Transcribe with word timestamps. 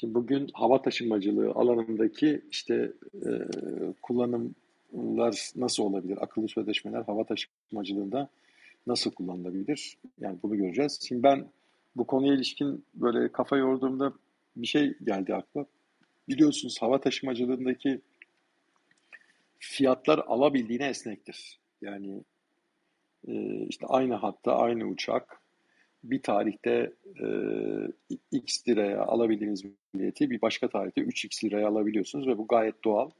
Şimdi 0.00 0.14
bugün 0.14 0.50
hava 0.54 0.82
taşımacılığı 0.82 1.50
alanındaki 1.50 2.42
işte 2.50 2.92
e, 3.14 3.30
kullanımlar 4.02 5.50
nasıl 5.56 5.82
olabilir? 5.82 6.18
Akıllı 6.20 6.48
sözleşmeler 6.48 7.02
hava 7.02 7.24
taşımacılığında 7.24 8.28
nasıl 8.86 9.10
kullanılabilir? 9.10 9.98
Yani 10.20 10.38
bunu 10.42 10.56
göreceğiz. 10.56 11.00
Şimdi 11.08 11.22
ben 11.22 11.46
bu 11.96 12.06
konuya 12.06 12.34
ilişkin 12.34 12.84
böyle 12.94 13.32
kafa 13.32 13.56
yorduğumda 13.56 14.12
bir 14.56 14.66
şey 14.66 14.94
geldi 15.04 15.34
aklıma. 15.34 15.66
Biliyorsunuz 16.28 16.82
hava 16.82 17.00
taşımacılığındaki 17.00 18.00
fiyatlar 19.58 20.18
alabildiğine 20.18 20.88
esnektir. 20.88 21.58
Yani 21.82 22.20
e, 23.28 23.66
işte 23.68 23.86
aynı 23.86 24.14
hatta 24.14 24.56
aynı 24.56 24.84
uçak 24.84 25.40
bir 26.10 26.22
tarihte 26.22 26.92
e, 27.22 27.26
x 28.32 28.68
liraya 28.68 29.02
alabildiğiniz 29.02 29.64
bileti 29.94 30.30
bir 30.30 30.42
başka 30.42 30.68
tarihte 30.68 31.00
3x 31.00 31.44
liraya 31.44 31.68
alabiliyorsunuz 31.68 32.26
ve 32.26 32.38
bu 32.38 32.46
gayet 32.46 32.84
doğal. 32.84 33.10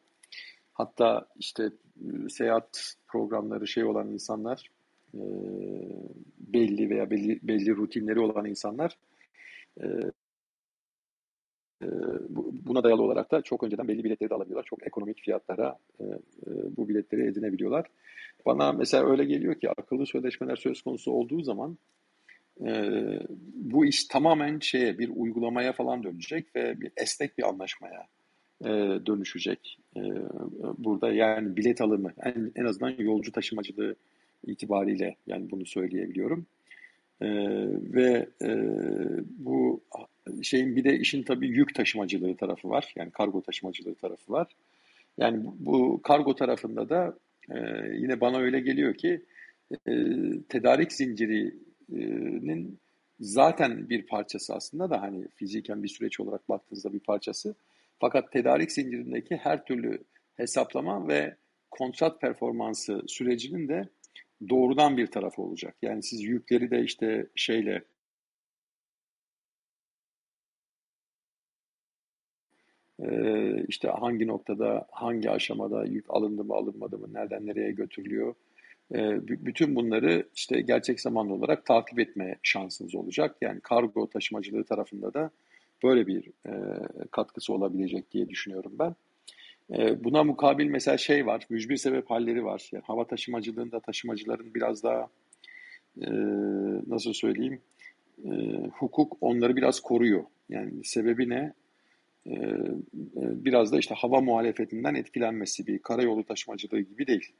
Hatta 0.72 1.26
işte 1.36 1.64
e, 1.64 2.28
seyahat 2.28 2.94
programları 3.08 3.66
şey 3.66 3.84
olan 3.84 4.08
insanlar 4.08 4.70
e, 5.14 5.22
belli 6.38 6.90
veya 6.90 7.10
belli, 7.10 7.40
belli 7.42 7.76
rutinleri 7.76 8.20
olan 8.20 8.44
insanlar 8.46 8.98
e, 9.80 9.86
e, 11.82 11.88
buna 12.66 12.84
dayalı 12.84 13.02
olarak 13.02 13.30
da 13.30 13.42
çok 13.42 13.62
önceden 13.62 13.88
belli 13.88 14.04
biletleri 14.04 14.30
de 14.30 14.34
alabiliyorlar. 14.34 14.66
Çok 14.70 14.86
ekonomik 14.86 15.20
fiyatlara 15.20 15.78
e, 16.00 16.04
bu 16.76 16.88
biletleri 16.88 17.26
edinebiliyorlar. 17.26 17.86
Bana 18.46 18.72
mesela 18.72 19.10
öyle 19.10 19.24
geliyor 19.24 19.54
ki 19.54 19.70
akıllı 19.70 20.06
sözleşmeler 20.06 20.56
söz 20.56 20.82
konusu 20.82 21.12
olduğu 21.12 21.42
zaman 21.42 21.78
bu 23.54 23.86
iş 23.86 24.04
tamamen 24.04 24.58
şeye 24.58 24.98
bir 24.98 25.10
uygulamaya 25.16 25.72
falan 25.72 26.02
dönecek 26.02 26.56
ve 26.56 26.80
bir 26.80 26.90
esnek 26.96 27.38
bir 27.38 27.48
anlaşmaya 27.48 28.06
dönüşecek. 29.06 29.78
burada 30.78 31.12
yani 31.12 31.56
bilet 31.56 31.80
alımı 31.80 32.12
en, 32.22 32.52
en 32.56 32.64
azından 32.64 32.94
yolcu 32.98 33.32
taşımacılığı 33.32 33.96
itibariyle 34.46 35.16
yani 35.26 35.50
bunu 35.50 35.66
söyleyebiliyorum. 35.66 36.46
ve 37.94 38.28
bu 39.38 39.80
şeyin 40.42 40.76
bir 40.76 40.84
de 40.84 40.98
işin 40.98 41.22
tabii 41.22 41.48
yük 41.48 41.74
taşımacılığı 41.74 42.36
tarafı 42.36 42.68
var. 42.68 42.92
Yani 42.96 43.10
kargo 43.10 43.42
taşımacılığı 43.42 43.94
tarafı 43.94 44.32
var. 44.32 44.46
Yani 45.18 45.44
bu 45.58 46.00
kargo 46.02 46.34
tarafında 46.34 46.88
da 46.88 47.18
e, 47.50 47.56
yine 47.94 48.20
bana 48.20 48.38
öyle 48.38 48.60
geliyor 48.60 48.94
ki 48.94 49.22
e, 49.88 49.92
tedarik 50.48 50.92
zincirinin 51.88 52.80
zaten 53.20 53.88
bir 53.88 54.06
parçası 54.06 54.54
aslında 54.54 54.90
da 54.90 55.02
hani 55.02 55.28
fiziken 55.34 55.82
bir 55.82 55.88
süreç 55.88 56.20
olarak 56.20 56.48
baktığınızda 56.48 56.92
bir 56.92 57.00
parçası. 57.00 57.54
Fakat 57.98 58.32
tedarik 58.32 58.72
zincirindeki 58.72 59.36
her 59.36 59.64
türlü 59.64 60.04
hesaplama 60.34 61.08
ve 61.08 61.36
kontrat 61.70 62.20
performansı 62.20 63.02
sürecinin 63.06 63.68
de 63.68 63.88
doğrudan 64.48 64.96
bir 64.96 65.06
tarafı 65.06 65.42
olacak. 65.42 65.76
Yani 65.82 66.02
siz 66.02 66.22
yükleri 66.22 66.70
de 66.70 66.82
işte 66.82 67.26
şeyle 67.34 67.84
işte 73.68 73.88
hangi 73.88 74.26
noktada, 74.26 74.86
hangi 74.90 75.30
aşamada 75.30 75.84
yük 75.84 76.04
alındı 76.08 76.44
mı 76.44 76.54
alınmadı 76.54 76.98
mı, 76.98 77.06
nereden 77.12 77.46
nereye 77.46 77.72
götürülüyor. 77.72 78.34
Ee, 78.94 79.28
bütün 79.28 79.74
bunları 79.74 80.28
işte 80.34 80.60
gerçek 80.60 81.00
zamanlı 81.00 81.34
olarak 81.34 81.66
takip 81.66 81.98
etme 81.98 82.38
şansınız 82.42 82.94
olacak. 82.94 83.36
Yani 83.40 83.60
kargo 83.60 84.10
taşımacılığı 84.10 84.64
tarafında 84.64 85.14
da 85.14 85.30
böyle 85.82 86.06
bir 86.06 86.26
e, 86.46 86.52
katkısı 87.10 87.52
olabilecek 87.52 88.12
diye 88.12 88.28
düşünüyorum 88.28 88.72
ben. 88.78 88.94
E, 89.78 90.04
buna 90.04 90.24
mukabil 90.24 90.66
mesela 90.66 90.98
şey 90.98 91.26
var, 91.26 91.46
mücbir 91.50 91.76
sebep 91.76 92.10
halleri 92.10 92.44
var. 92.44 92.70
Yani 92.72 92.84
hava 92.86 93.06
taşımacılığında 93.06 93.80
taşımacıların 93.80 94.54
biraz 94.54 94.82
daha 94.82 95.08
e, 96.00 96.10
nasıl 96.86 97.12
söyleyeyim, 97.12 97.60
hukuk 98.72 99.16
onları 99.20 99.56
biraz 99.56 99.80
koruyor. 99.80 100.24
Yani 100.48 100.84
sebebi 100.84 101.28
ne? 101.28 101.52
Ee, 102.26 102.32
e, 102.32 103.44
biraz 103.44 103.72
da 103.72 103.78
işte 103.78 103.94
hava 103.94 104.20
muhalefetinden 104.20 104.94
etkilenmesi 104.94 105.66
bir 105.66 105.78
karayolu 105.78 106.24
taşımacılığı 106.24 106.80
gibi 106.80 107.06
değil. 107.06 107.32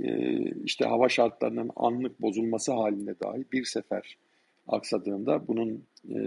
Ee, 0.00 0.52
işte 0.64 0.84
hava 0.84 1.08
şartlarının 1.08 1.70
anlık 1.76 2.20
bozulması 2.22 2.72
halinde 2.72 3.20
dahi 3.20 3.44
bir 3.52 3.64
sefer 3.64 4.18
aksadığında 4.68 5.48
bunun 5.48 5.86
e, 6.08 6.18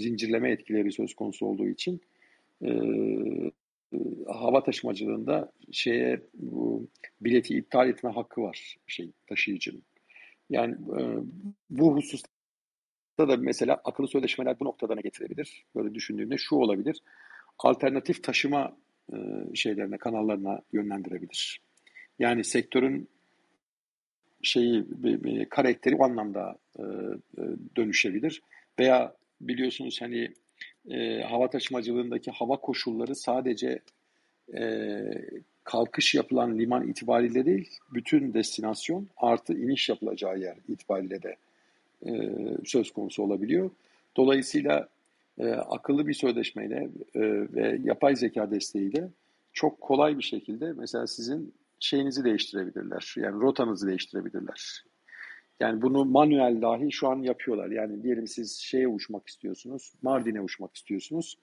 zincirleme 0.00 0.50
etkileri 0.50 0.92
söz 0.92 1.14
konusu 1.14 1.46
olduğu 1.46 1.68
için 1.68 2.00
e, 2.62 2.70
hava 4.26 4.62
taşımacılığında 4.62 5.52
şeye 5.72 6.20
bu 6.34 6.88
bileti 7.20 7.56
iptal 7.56 7.88
etme 7.88 8.10
hakkı 8.10 8.42
var 8.42 8.76
şey 8.86 9.10
taşıyıcının. 9.26 9.82
Yani 10.50 10.76
bu 11.70 11.96
hususta 11.96 12.28
da 13.18 13.36
mesela 13.36 13.80
akıllı 13.84 14.08
sözleşmeler 14.08 14.60
bu 14.60 14.64
noktada 14.64 14.94
ne 14.94 15.00
getirebilir? 15.00 15.64
Böyle 15.76 15.94
düşündüğümde 15.94 16.36
şu 16.38 16.56
olabilir 16.56 17.02
alternatif 17.58 18.22
taşıma 18.22 18.76
e, 19.12 19.16
şeylerine, 19.54 19.98
kanallarına 19.98 20.60
yönlendirebilir. 20.72 21.60
Yani 22.18 22.44
sektörün 22.44 23.08
şeyi 24.42 24.84
karakteri 25.50 25.96
o 25.96 26.04
anlamda 26.04 26.56
e, 26.78 26.82
e, 26.82 27.42
dönüşebilir. 27.76 28.42
Veya 28.78 29.14
biliyorsunuz 29.40 30.00
hani 30.00 30.32
e, 30.90 31.20
hava 31.20 31.50
taşımacılığındaki 31.50 32.30
hava 32.30 32.56
koşulları 32.56 33.14
sadece 33.14 33.78
e, 34.58 34.92
kalkış 35.64 36.14
yapılan 36.14 36.58
liman 36.58 36.88
itibariyle 36.88 37.46
değil, 37.46 37.70
bütün 37.94 38.34
destinasyon 38.34 39.08
artı 39.16 39.52
iniş 39.52 39.88
yapılacağı 39.88 40.38
yer 40.38 40.56
itibariyle 40.68 41.22
de 41.22 41.36
e, 42.06 42.12
söz 42.64 42.92
konusu 42.92 43.22
olabiliyor. 43.22 43.70
Dolayısıyla 44.16 44.88
e, 45.38 45.48
akıllı 45.48 46.06
bir 46.06 46.14
sözleşmeyle 46.14 46.88
e, 47.14 47.20
ve 47.54 47.78
yapay 47.84 48.16
zeka 48.16 48.50
desteğiyle 48.50 49.08
çok 49.52 49.80
kolay 49.80 50.18
bir 50.18 50.22
şekilde 50.22 50.72
mesela 50.72 51.06
sizin 51.06 51.54
şeyinizi 51.84 52.24
değiştirebilirler. 52.24 53.14
Yani 53.16 53.40
rotanızı 53.40 53.86
değiştirebilirler. 53.86 54.84
Yani 55.60 55.82
bunu 55.82 56.04
manuel 56.04 56.62
dahi 56.62 56.92
şu 56.92 57.08
an 57.08 57.22
yapıyorlar. 57.22 57.70
Yani 57.70 58.02
diyelim 58.02 58.26
siz 58.26 58.58
şeye 58.58 58.88
uçmak 58.88 59.28
istiyorsunuz, 59.28 59.92
Mardin'e 60.02 60.40
uçmak 60.40 60.76
istiyorsunuz. 60.76 61.38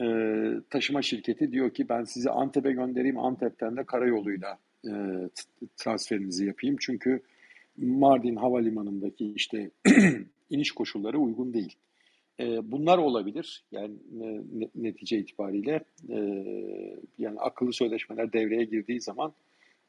Ee, 0.00 0.54
taşıma 0.70 1.02
şirketi 1.02 1.52
diyor 1.52 1.70
ki 1.70 1.88
ben 1.88 2.04
sizi 2.04 2.30
Antep'e 2.30 2.72
göndereyim, 2.72 3.18
Antep'ten 3.18 3.76
de 3.76 3.84
karayoluyla 3.84 4.58
e, 4.86 4.92
transferinizi 5.76 6.46
yapayım. 6.46 6.76
Çünkü 6.80 7.22
Mardin 7.76 8.36
Havalimanı'ndaki 8.36 9.32
işte 9.32 9.70
iniş 10.50 10.72
koşulları 10.72 11.18
uygun 11.18 11.54
değil. 11.54 11.76
E, 12.40 12.72
bunlar 12.72 12.98
olabilir. 12.98 13.64
Yani 13.72 13.94
e, 14.22 14.42
netice 14.74 15.18
itibariyle 15.18 15.84
e, 16.08 16.18
yani 17.18 17.40
akıllı 17.40 17.72
sözleşmeler 17.72 18.32
devreye 18.32 18.64
girdiği 18.64 19.00
zaman 19.00 19.34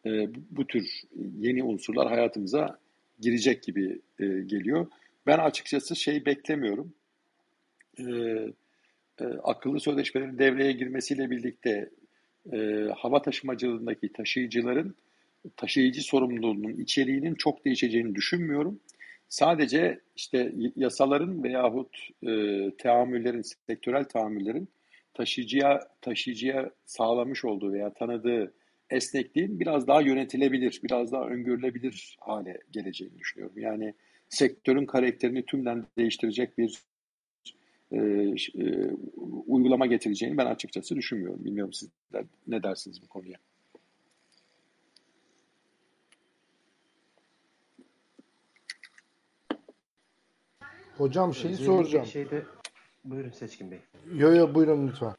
e, 0.06 0.09
bu 0.51 0.67
tür 0.67 1.01
yeni 1.39 1.63
unsurlar 1.63 2.07
hayatımıza 2.07 2.79
girecek 3.19 3.63
gibi 3.63 4.01
e, 4.19 4.25
geliyor. 4.25 4.88
Ben 5.28 5.38
açıkçası 5.38 5.95
şey 5.95 6.25
beklemiyorum. 6.25 6.94
E, 8.00 8.03
e, 9.19 9.25
akıllı 9.44 9.79
sözleşmelerin 9.79 10.39
devreye 10.39 10.72
girmesiyle 10.72 11.29
birlikte 11.31 11.89
e, 12.53 12.57
hava 12.95 13.22
taşımacılığındaki 13.22 14.13
taşıyıcıların 14.13 14.95
taşıyıcı 15.57 16.01
sorumluluğunun 16.01 16.73
içeriğinin 16.73 17.35
çok 17.35 17.66
değişeceğini 17.66 18.16
düşünmüyorum. 18.16 18.79
Sadece 19.35 20.00
işte 20.16 20.53
yasaların 20.75 21.44
veyahut 21.44 21.97
e, 22.23 22.72
teamüllerin, 22.78 23.41
sektörel 23.68 24.03
tahammüllerin 24.03 24.68
taşıyıcıya, 25.13 25.80
taşıyıcıya 26.01 26.71
sağlamış 26.86 27.45
olduğu 27.45 27.74
veya 27.74 27.94
tanıdığı 27.94 28.54
esnekliğin 28.89 29.60
biraz 29.60 29.88
daha 29.88 30.01
yönetilebilir, 30.01 30.80
biraz 30.83 31.12
daha 31.12 31.27
öngörülebilir 31.27 32.18
hale 32.19 32.60
geleceğini 32.71 33.19
düşünüyorum. 33.19 33.60
Yani 33.60 33.94
sektörün 34.30 34.86
karakterini 34.86 35.45
tümden 35.45 35.86
değiştirecek 35.98 36.57
bir 36.57 36.81
e, 37.92 37.98
e, 37.98 38.92
uygulama 39.48 39.86
getireceğini 39.86 40.38
ben 40.38 40.45
açıkçası 40.45 40.95
düşünmüyorum. 40.95 41.45
Bilmiyorum 41.45 41.74
sizler 41.74 42.25
ne 42.48 42.63
dersiniz 42.63 43.01
bu 43.01 43.07
konuya? 43.07 43.38
Hocam 50.97 51.33
şeyi 51.33 51.56
soracağım. 51.56 52.06
Şeyde... 52.06 52.44
Buyurun 53.06 53.30
Seçkin 53.30 53.71
Bey. 53.71 53.80
Yo 54.13 54.36
yo 54.36 54.56
buyurun 54.56 54.88
lütfen. 54.88 55.13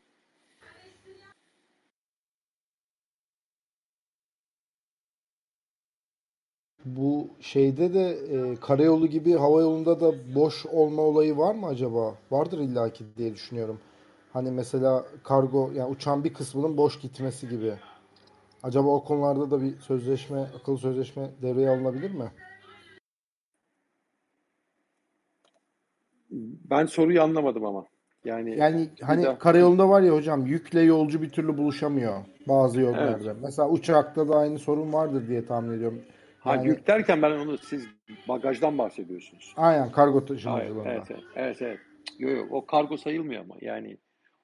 Bu 6.84 7.28
şeyde 7.40 7.94
de 7.94 8.10
e, 8.10 8.56
karayolu 8.56 9.06
gibi 9.06 9.32
hava 9.32 9.60
yolunda 9.60 10.00
da 10.00 10.34
boş 10.34 10.66
olma 10.66 11.02
olayı 11.02 11.36
var 11.36 11.54
mı 11.54 11.66
acaba? 11.66 12.14
Vardır 12.30 12.58
illaki 12.58 13.04
diye 13.16 13.34
düşünüyorum. 13.34 13.80
Hani 14.32 14.50
mesela 14.50 15.06
kargo 15.24 15.70
yani 15.74 15.90
uçağın 15.90 16.24
bir 16.24 16.34
kısmının 16.34 16.76
boş 16.76 17.00
gitmesi 17.00 17.48
gibi. 17.48 17.74
Acaba 18.62 18.88
o 18.88 19.04
konularda 19.04 19.50
da 19.50 19.62
bir 19.62 19.78
sözleşme, 19.80 20.40
akıllı 20.60 20.78
sözleşme 20.78 21.30
devreye 21.42 21.70
alınabilir 21.70 22.10
mi? 22.10 22.30
Ben 26.70 26.86
soruyu 26.86 27.22
anlamadım 27.22 27.64
ama. 27.66 27.86
Yani 28.24 28.56
Yani 28.58 28.88
hani 29.02 29.22
daha- 29.22 29.38
karayolunda 29.38 29.88
var 29.88 30.02
ya 30.02 30.12
hocam 30.12 30.46
yükle 30.46 30.80
yolcu 30.80 31.22
bir 31.22 31.30
türlü 31.30 31.56
buluşamıyor 31.58 32.24
bazı 32.48 32.80
yollarda. 32.80 33.30
Evet. 33.30 33.36
Mesela 33.42 33.68
uçakta 33.70 34.28
da 34.28 34.36
aynı 34.36 34.58
sorun 34.58 34.92
vardır 34.92 35.28
diye 35.28 35.46
tahmin 35.46 35.76
ediyorum. 35.76 36.02
ha, 36.40 36.54
Yani 36.54 36.66
yük 36.68 36.86
derken 36.86 37.22
ben 37.22 37.30
onu 37.30 37.58
siz 37.58 37.86
bagajdan 38.28 38.78
bahsediyorsunuz. 38.78 39.52
aynen 39.56 39.92
kargo 39.92 40.24
taşımacılığında. 40.24 40.88
evet, 40.92 41.02
evet, 41.10 41.22
evet, 41.36 41.62
evet. 41.62 41.78
Yok 42.18 42.36
yok 42.36 42.52
o 42.52 42.66
kargo 42.66 42.96
sayılmıyor 42.96 43.42
ama 43.44 43.54
yani 43.60 43.96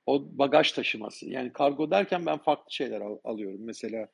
o 0.07 0.23
bagaj 0.39 0.73
taşıması. 0.73 1.29
Yani 1.31 1.53
kargo 1.53 1.91
derken 1.91 2.27
ben 2.27 2.39
farklı 2.39 2.73
şeyler 2.73 3.01
al- 3.01 3.19
alıyorum. 3.25 3.61
Mesela 3.61 4.09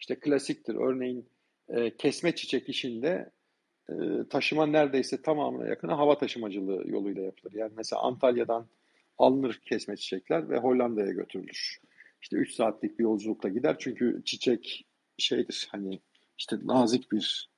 işte 0.00 0.14
klasiktir. 0.20 0.74
Örneğin 0.74 1.28
e, 1.68 1.96
kesme 1.96 2.34
çiçek 2.34 2.68
işinde 2.68 3.30
e, 3.92 4.28
taşıma 4.28 4.66
neredeyse 4.66 5.22
tamamına 5.22 5.68
yakını 5.68 5.92
hava 5.92 6.18
taşımacılığı 6.18 6.82
yoluyla 6.86 7.22
yapılır. 7.22 7.52
Yani 7.52 7.72
mesela 7.76 8.02
Antalya'dan 8.02 8.66
alınır 9.18 9.60
kesme 9.64 9.96
çiçekler 9.96 10.50
ve 10.50 10.58
Hollanda'ya 10.58 11.12
götürülür. 11.12 11.80
İşte 12.22 12.36
3 12.36 12.52
saatlik 12.52 12.98
bir 12.98 13.04
yolculukla 13.04 13.48
gider. 13.48 13.76
Çünkü 13.78 14.22
çiçek 14.24 14.86
şeydir 15.18 15.68
hani 15.70 16.00
işte 16.38 16.56
nazik 16.64 17.12
bir 17.12 17.50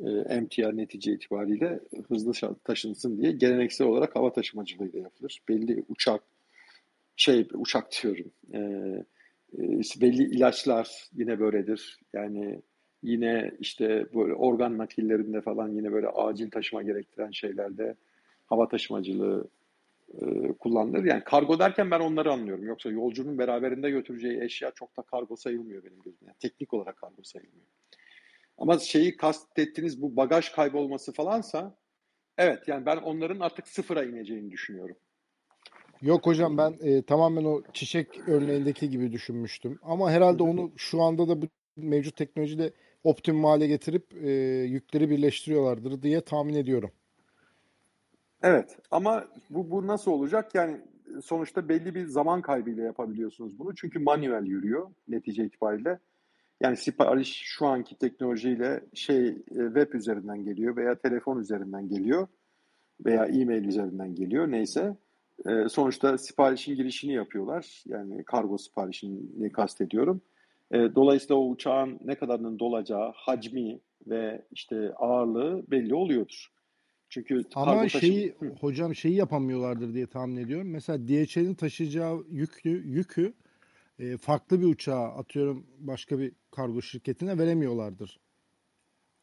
e, 0.00 0.10
emtia 0.10 0.72
netice 0.72 1.12
itibariyle 1.12 1.80
hızlı 2.08 2.56
taşınsın 2.64 3.18
diye 3.18 3.32
geleneksel 3.32 3.86
olarak 3.86 4.16
hava 4.16 4.32
taşımacılığıyla 4.32 4.98
yapılır. 4.98 5.42
Belli 5.48 5.84
uçak 5.88 6.22
şey 7.16 7.48
uçak 7.54 8.02
diyorum. 8.02 8.32
E, 8.52 8.58
e, 9.58 10.00
belli 10.00 10.22
ilaçlar 10.22 11.08
yine 11.12 11.40
böyledir. 11.40 12.00
Yani 12.12 12.62
yine 13.02 13.52
işte 13.60 14.06
böyle 14.14 14.34
organ 14.34 14.78
nakillerinde 14.78 15.40
falan 15.40 15.68
yine 15.68 15.92
böyle 15.92 16.08
acil 16.08 16.50
taşıma 16.50 16.82
gerektiren 16.82 17.30
şeylerde 17.30 17.94
hava 18.46 18.68
taşımacılığı 18.68 19.48
e, 20.20 20.52
kullanılır. 20.52 21.04
Yani 21.04 21.24
kargo 21.24 21.58
derken 21.58 21.90
ben 21.90 22.00
onları 22.00 22.32
anlıyorum. 22.32 22.64
Yoksa 22.64 22.90
yolcunun 22.90 23.38
beraberinde 23.38 23.90
götüreceği 23.90 24.42
eşya 24.42 24.70
çok 24.70 24.96
da 24.96 25.02
kargo 25.02 25.36
sayılmıyor 25.36 25.84
benim 25.84 26.02
gözümde. 26.02 26.24
Yani 26.26 26.36
teknik 26.40 26.74
olarak 26.74 26.96
kargo 26.96 27.22
sayılmıyor. 27.22 27.66
Ama 28.58 28.78
şeyi 28.78 29.16
kastettiğiniz 29.16 30.02
bu 30.02 30.16
bagaj 30.16 30.48
kaybolması 30.52 31.12
falansa 31.12 31.76
evet 32.38 32.68
yani 32.68 32.86
ben 32.86 32.96
onların 32.96 33.40
artık 33.40 33.68
sıfıra 33.68 34.04
ineceğini 34.04 34.50
düşünüyorum. 34.50 34.96
Yok 36.02 36.26
hocam 36.26 36.58
ben 36.58 36.74
e, 36.80 37.02
tamamen 37.02 37.44
o 37.44 37.62
çiçek 37.72 38.28
örneğindeki 38.28 38.90
gibi 38.90 39.12
düşünmüştüm. 39.12 39.78
Ama 39.82 40.10
herhalde 40.10 40.42
onu 40.42 40.72
şu 40.76 41.02
anda 41.02 41.28
da 41.28 41.42
bu 41.42 41.46
mevcut 41.76 42.16
teknolojiyle 42.16 42.70
optimum 43.04 43.44
hale 43.44 43.66
getirip 43.66 44.14
e, 44.22 44.30
yükleri 44.62 45.10
birleştiriyorlardır 45.10 46.02
diye 46.02 46.20
tahmin 46.20 46.54
ediyorum. 46.54 46.90
Evet 48.42 48.78
ama 48.90 49.24
bu, 49.50 49.70
bu 49.70 49.86
nasıl 49.86 50.10
olacak? 50.10 50.54
Yani 50.54 50.80
sonuçta 51.22 51.68
belli 51.68 51.94
bir 51.94 52.06
zaman 52.06 52.42
kaybıyla 52.42 52.84
yapabiliyorsunuz 52.84 53.58
bunu. 53.58 53.74
Çünkü 53.74 53.98
manuel 53.98 54.46
yürüyor 54.46 54.90
netice 55.08 55.44
itibariyle. 55.44 55.98
Yani 56.60 56.76
sipariş 56.76 57.42
şu 57.44 57.66
anki 57.66 57.98
teknolojiyle 57.98 58.80
şey 58.94 59.28
e, 59.28 59.34
web 59.50 59.92
üzerinden 59.92 60.44
geliyor 60.44 60.76
veya 60.76 60.94
telefon 60.94 61.38
üzerinden 61.38 61.88
geliyor 61.88 62.26
veya 63.04 63.24
e-mail 63.24 63.64
üzerinden 63.64 64.14
geliyor 64.14 64.50
neyse. 64.50 64.96
E, 65.46 65.68
sonuçta 65.68 66.18
siparişin 66.18 66.74
girişini 66.74 67.12
yapıyorlar. 67.12 67.82
Yani 67.86 68.24
kargo 68.24 68.58
siparişini 68.58 69.52
kastediyorum. 69.52 70.20
E, 70.72 70.94
dolayısıyla 70.94 71.34
o 71.34 71.48
uçağın 71.48 71.98
ne 72.04 72.14
kadarının 72.14 72.58
dolacağı, 72.58 73.12
hacmi 73.14 73.80
ve 74.06 74.46
işte 74.50 74.92
ağırlığı 74.94 75.64
belli 75.70 75.94
oluyordur. 75.94 76.52
Çünkü 77.08 77.42
Ama 77.54 77.88
şeyi 77.88 78.34
Hı. 78.38 78.46
hocam 78.60 78.94
şeyi 78.94 79.14
yapamıyorlardır 79.14 79.94
diye 79.94 80.06
tahmin 80.06 80.36
ediyorum. 80.36 80.70
Mesela 80.70 81.08
DHL'in 81.08 81.54
taşıyacağı 81.54 82.24
yüklü, 82.28 82.88
yükü 82.88 83.34
e, 83.98 84.16
farklı 84.16 84.60
bir 84.60 84.66
uçağa 84.66 85.02
atıyorum 85.02 85.66
başka 85.78 86.18
bir 86.18 86.32
kargo 86.50 86.82
şirketine 86.82 87.38
veremiyorlardır. 87.38 88.20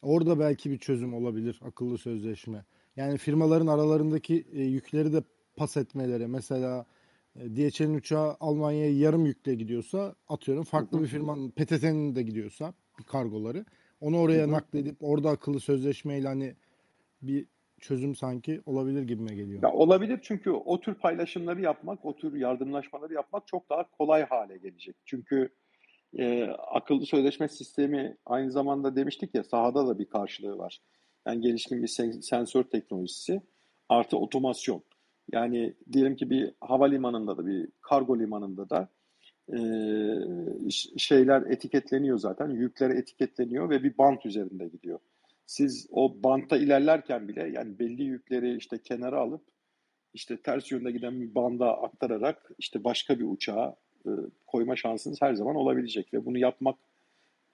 Orada 0.01 0.39
belki 0.39 0.71
bir 0.71 0.77
çözüm 0.77 1.13
olabilir 1.13 1.59
akıllı 1.65 1.97
sözleşme. 1.97 2.65
Yani 2.95 3.17
firmaların 3.17 3.67
aralarındaki 3.67 4.45
e, 4.53 4.63
yükleri 4.63 5.13
de 5.13 5.23
pas 5.55 5.77
etmeleri. 5.77 6.27
Mesela 6.27 6.85
DHL'in 7.35 7.93
uçağı 7.93 8.37
Almanya'ya 8.39 8.97
yarım 8.97 9.25
yükle 9.25 9.55
gidiyorsa 9.55 10.15
atıyorum 10.27 10.63
farklı 10.63 11.01
bir 11.01 11.07
firmanın 11.07 11.51
PTT'nin 11.51 12.15
de 12.15 12.23
gidiyorsa 12.23 12.73
bir 12.99 13.03
kargoları 13.03 13.65
onu 14.01 14.19
oraya 14.19 14.51
nakledip 14.51 14.95
orada 14.99 15.29
akıllı 15.29 15.59
sözleşmeyle 15.59 16.27
hani 16.27 16.55
bir 17.21 17.45
çözüm 17.79 18.15
sanki 18.15 18.61
olabilir 18.65 19.03
gibime 19.03 19.35
geliyor. 19.35 19.63
Ya 19.63 19.71
olabilir 19.71 20.19
çünkü 20.23 20.51
o 20.51 20.79
tür 20.79 20.93
paylaşımları 20.95 21.61
yapmak, 21.61 22.05
o 22.05 22.15
tür 22.15 22.33
yardımlaşmaları 22.33 23.13
yapmak 23.13 23.47
çok 23.47 23.69
daha 23.69 23.91
kolay 23.91 24.25
hale 24.25 24.57
gelecek. 24.57 24.95
Çünkü 25.05 25.49
e, 26.17 26.43
akıllı 26.47 27.05
sözleşme 27.05 27.47
sistemi 27.47 28.17
aynı 28.25 28.51
zamanda 28.51 28.95
demiştik 28.95 29.35
ya 29.35 29.43
sahada 29.43 29.87
da 29.87 29.99
bir 29.99 30.05
karşılığı 30.05 30.57
var. 30.57 30.79
Yani 31.27 31.41
gelişkin 31.41 31.81
bir 31.81 31.87
sen- 31.87 32.19
sensör 32.19 32.63
teknolojisi 32.63 33.41
artı 33.89 34.17
otomasyon. 34.17 34.83
Yani 35.31 35.73
diyelim 35.91 36.15
ki 36.15 36.29
bir 36.29 36.51
havalimanında 36.61 37.37
da 37.37 37.47
bir 37.47 37.67
kargo 37.81 38.19
limanında 38.19 38.69
da 38.69 38.89
e, 39.53 39.59
şeyler 40.97 41.41
etiketleniyor 41.41 42.17
zaten. 42.17 42.49
Yükler 42.49 42.89
etiketleniyor 42.89 43.69
ve 43.69 43.83
bir 43.83 43.97
bant 43.97 44.25
üzerinde 44.25 44.67
gidiyor. 44.67 44.99
Siz 45.45 45.87
o 45.91 46.23
bantta 46.23 46.57
ilerlerken 46.57 47.27
bile 47.27 47.49
yani 47.53 47.79
belli 47.79 48.03
yükleri 48.03 48.57
işte 48.57 48.77
kenara 48.77 49.19
alıp 49.19 49.41
işte 50.13 50.37
ters 50.37 50.71
yönde 50.71 50.91
giden 50.91 51.21
bir 51.21 51.35
banda 51.35 51.81
aktararak 51.81 52.51
işte 52.57 52.83
başka 52.83 53.19
bir 53.19 53.25
uçağa 53.25 53.75
e, 54.05 54.09
koyma 54.47 54.75
şansınız 54.75 55.21
her 55.21 55.33
zaman 55.33 55.55
olabilecek 55.55 56.13
ve 56.13 56.25
bunu 56.25 56.37
yapmak 56.37 56.75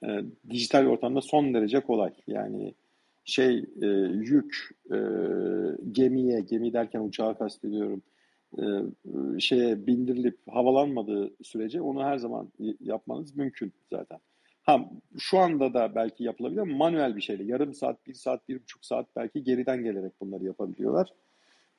e, 0.04 0.08
dijital 0.50 0.86
ortamda 0.86 1.22
son 1.22 1.54
derece 1.54 1.80
kolay. 1.80 2.14
Yani 2.28 2.74
şey 3.26 3.66
e, 3.82 3.86
yük 4.12 4.70
e, 4.92 4.98
gemiye, 5.92 6.40
gemi 6.40 6.74
derken 6.74 7.00
uçağa 7.00 7.38
kastediyorum, 7.38 8.02
e, 8.58 8.64
şeye 9.40 9.88
bindirilip 9.88 10.38
havalanmadığı 10.50 11.34
sürece 11.44 11.82
onu 11.82 12.04
her 12.04 12.18
zaman 12.18 12.52
yapmanız 12.80 13.36
mümkün 13.36 13.74
zaten. 13.92 14.20
Ha, 14.64 14.90
şu 15.18 15.40
anda 15.40 15.74
da 15.74 15.96
belki 15.96 16.24
yapılabilir 16.24 16.62
ama 16.62 16.78
manuel 16.78 17.16
bir 17.16 17.22
şeyle 17.22 17.44
yarım 17.44 17.74
saat, 17.74 18.08
bir 18.08 18.14
saat, 18.14 18.50
bir 18.50 18.64
buçuk 18.64 18.86
saat 18.86 19.16
belki 19.16 19.44
geriden 19.44 19.84
gelerek 19.84 20.22
bunları 20.22 20.44
yapabiliyorlar. 20.46 21.14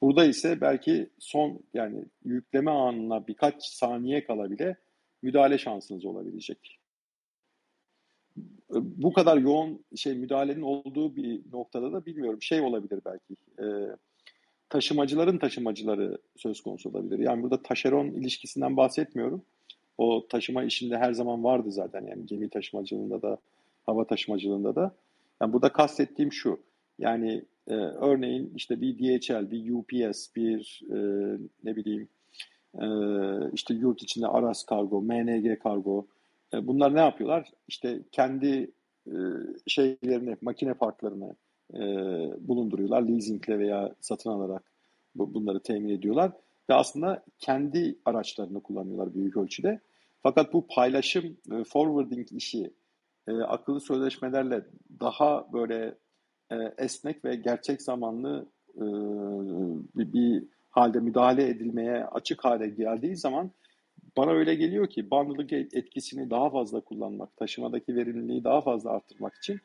Burada 0.01 0.25
ise 0.25 0.61
belki 0.61 1.11
son 1.19 1.61
yani 1.75 2.05
yükleme 2.25 2.71
anına 2.71 3.27
birkaç 3.27 3.65
saniye 3.65 4.25
kala 4.25 4.51
bile 4.51 4.77
müdahale 5.23 5.59
şansınız 5.59 6.05
olabilecek. 6.05 6.79
Bu 8.71 9.13
kadar 9.13 9.37
yoğun 9.37 9.85
şey 9.97 10.15
müdahalenin 10.15 10.63
olduğu 10.63 11.17
bir 11.17 11.41
noktada 11.53 11.93
da 11.93 12.07
bilmiyorum 12.07 12.43
şey 12.43 12.61
olabilir 12.61 13.01
belki. 13.05 13.35
E, 13.59 13.97
taşımacıların 14.69 15.39
taşımacıları 15.39 16.19
söz 16.37 16.61
konusu 16.61 16.91
olabilir. 16.91 17.19
Yani 17.19 17.43
burada 17.43 17.63
taşeron 17.63 18.07
ilişkisinden 18.07 18.77
bahsetmiyorum. 18.77 19.43
O 19.99 20.27
taşıma 20.29 20.65
işinde 20.65 20.99
her 20.99 21.13
zaman 21.13 21.45
vardı 21.45 21.73
zaten 21.73 22.07
yani 22.07 22.27
gemi 22.27 22.49
taşımacılığında 22.49 23.23
da 23.23 23.39
hava 23.87 24.07
taşımacılığında 24.07 24.75
da. 24.75 24.95
Yani 25.43 25.53
burada 25.53 25.73
kastettiğim 25.73 26.33
şu. 26.33 26.61
Yani 26.99 27.45
e, 27.69 27.75
örneğin 27.75 28.53
işte 28.57 28.81
bir 28.81 28.99
DHL, 28.99 29.51
bir 29.51 29.73
UPS, 29.73 30.29
bir 30.37 30.83
e, 30.91 30.97
ne 31.65 31.77
bileyim 31.77 32.09
e, 32.75 32.87
işte 33.53 33.75
yurt 33.75 34.03
içinde 34.03 34.27
Aras 34.27 34.65
Kargo, 34.65 35.03
MNG 35.03 35.59
Kargo 35.63 36.07
e, 36.55 36.67
bunlar 36.67 36.95
ne 36.95 37.01
yapıyorlar? 37.01 37.51
İşte 37.69 38.01
kendi 38.13 38.71
e, 39.07 39.17
şeylerini, 39.67 40.37
makine 40.41 40.75
parklarını 40.75 41.37
e, 41.75 41.79
bulunduruyorlar. 42.49 43.03
Leasingle 43.03 43.59
veya 43.59 43.95
satın 44.01 44.31
alarak 44.31 44.63
bu, 45.15 45.35
bunları 45.35 45.61
temin 45.61 45.89
ediyorlar. 45.89 46.33
Ve 46.71 46.75
aslında 46.75 47.25
kendi 47.39 47.99
araçlarını 48.05 48.63
kullanıyorlar 48.63 49.15
büyük 49.15 49.37
ölçüde. 49.37 49.81
Fakat 50.23 50.53
bu 50.53 50.67
paylaşım, 50.67 51.37
forwarding 51.69 52.33
işi 52.33 52.71
akıllı 53.47 53.81
sözleşmelerle 53.81 54.65
daha 55.01 55.53
böyle 55.53 55.95
esnek 56.79 57.25
ve 57.25 57.37
gerçek 57.37 57.83
zamanlı 57.83 58.47
bir 59.95 60.45
halde 60.71 61.01
müdahale 61.01 61.49
edilmeye 61.49 62.05
açık 62.05 62.45
hale 62.45 62.69
geldiği 62.69 63.17
zaman 63.17 63.51
bana 64.17 64.31
öyle 64.31 64.55
geliyor 64.55 64.87
ki 64.87 65.11
bandlık 65.11 65.53
etkisini 65.53 66.31
daha 66.31 66.51
fazla 66.51 66.81
kullanmak, 66.81 67.37
taşımadaki 67.37 67.97
verimliliği 67.97 68.45
daha 68.45 68.61
fazla 68.61 68.91
arttırmak 68.91 69.35
için 69.35 69.61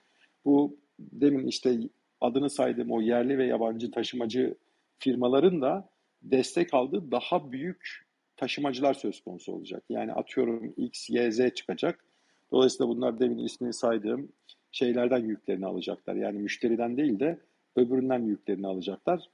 bu 0.45 0.77
demin 0.99 1.47
işte 1.47 1.77
adını 2.21 2.49
saydığım 2.49 2.91
o 2.91 3.01
yerli 3.01 3.37
ve 3.37 3.45
yabancı 3.45 3.91
taşımacı 3.91 4.55
firmaların 4.99 5.61
da 5.61 5.89
destek 6.21 6.73
aldığı 6.73 7.11
daha 7.11 7.51
büyük 7.51 8.05
taşımacılar 8.37 8.93
söz 8.93 9.21
konusu 9.21 9.53
olacak. 9.53 9.83
Yani 9.89 10.13
atıyorum 10.13 10.73
X, 10.77 11.09
Y, 11.09 11.31
Z 11.31 11.53
çıkacak. 11.53 12.05
Dolayısıyla 12.51 12.89
bunlar 12.89 13.19
demin 13.19 13.37
ismini 13.37 13.73
saydığım 13.73 14.29
şeylerden 14.71 15.25
yüklerini 15.25 15.65
alacaklar. 15.65 16.15
Yani 16.15 16.39
müşteriden 16.39 16.97
değil 16.97 17.19
de 17.19 17.39
öbüründen 17.75 18.23
yüklerini 18.23 18.67
alacaklar. 18.67 19.29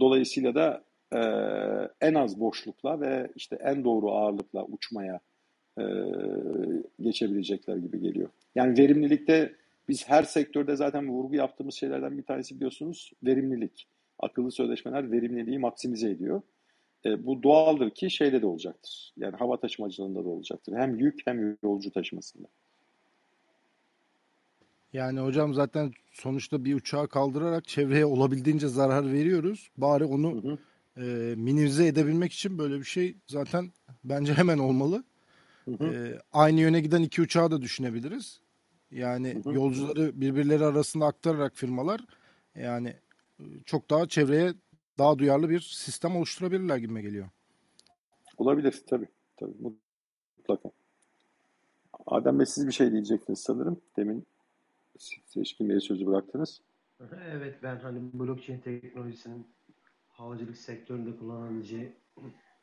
Dolayısıyla 0.00 0.54
da 0.54 0.84
e, 1.12 1.20
en 2.00 2.14
az 2.14 2.40
boşlukla 2.40 3.00
ve 3.00 3.30
işte 3.36 3.56
en 3.56 3.84
doğru 3.84 4.10
ağırlıkla 4.10 4.64
uçmaya 4.64 5.20
e, 5.78 5.84
geçebilecekler 7.00 7.76
gibi 7.76 8.00
geliyor. 8.00 8.28
Yani 8.54 8.78
verimlilikte 8.78 9.54
biz 9.88 10.08
her 10.08 10.22
sektörde 10.22 10.76
zaten 10.76 11.08
vurgu 11.08 11.34
yaptığımız 11.34 11.74
şeylerden 11.74 12.18
bir 12.18 12.22
tanesi 12.22 12.56
biliyorsunuz 12.56 13.12
verimlilik. 13.24 13.86
Akıllı 14.18 14.52
sözleşmeler 14.52 15.12
verimliliği 15.12 15.58
maksimize 15.58 16.10
ediyor. 16.10 16.42
E, 17.04 17.26
bu 17.26 17.42
doğaldır 17.42 17.90
ki 17.90 18.10
şeyde 18.10 18.42
de 18.42 18.46
olacaktır. 18.46 19.12
Yani 19.16 19.36
hava 19.36 19.60
taşımacılığında 19.60 20.24
da 20.24 20.28
olacaktır. 20.28 20.74
Hem 20.76 20.98
yük 20.98 21.20
hem 21.26 21.56
yolcu 21.62 21.90
taşımasında. 21.90 22.48
Yani 24.92 25.20
hocam 25.20 25.54
zaten 25.54 25.92
sonuçta 26.12 26.64
bir 26.64 26.74
uçağı 26.74 27.08
kaldırarak 27.08 27.68
çevreye 27.68 28.06
olabildiğince 28.06 28.68
zarar 28.68 29.12
veriyoruz. 29.12 29.70
Bari 29.76 30.04
onu 30.04 30.42
hı 30.42 30.48
hı. 30.48 30.58
E, 31.00 31.34
minimize 31.36 31.86
edebilmek 31.86 32.32
için 32.32 32.58
böyle 32.58 32.78
bir 32.78 32.84
şey 32.84 33.16
zaten 33.26 33.72
bence 34.04 34.34
hemen 34.34 34.58
olmalı. 34.58 35.04
Hı 35.64 35.70
hı. 35.70 35.84
E, 35.84 36.22
aynı 36.32 36.60
yöne 36.60 36.80
giden 36.80 37.02
iki 37.02 37.22
uçağı 37.22 37.50
da 37.50 37.62
düşünebiliriz. 37.62 38.40
Yani 38.90 39.34
hı 39.44 39.50
hı. 39.50 39.54
yolcuları 39.54 40.20
birbirleri 40.20 40.64
arasında 40.64 41.06
aktararak 41.06 41.54
firmalar 41.54 42.00
yani 42.54 42.96
e, 43.40 43.44
çok 43.64 43.90
daha 43.90 44.08
çevreye 44.08 44.54
daha 44.98 45.18
duyarlı 45.18 45.50
bir 45.50 45.60
sistem 45.60 46.16
oluşturabilirler 46.16 46.76
gibi 46.76 47.02
geliyor. 47.02 47.28
Olabilir 48.36 48.82
tabii. 48.86 49.08
Tabii 49.36 49.54
mutlaka. 50.38 50.70
Adem 52.06 52.38
Bey 52.38 52.46
siz 52.46 52.66
bir 52.66 52.72
şey 52.72 52.92
diyecektiniz 52.92 53.38
sanırım. 53.40 53.80
Demin 53.96 54.26
Seçkin 55.26 55.68
Bey'e 55.68 55.80
sözü 55.80 56.06
bıraktınız. 56.06 56.60
Evet 57.30 57.54
ben 57.62 57.76
hani 57.76 58.00
blockchain 58.12 58.60
teknolojisinin 58.60 59.46
havacılık 60.20 60.56
sektöründe 60.56 61.16
kullanabileceği 61.16 61.96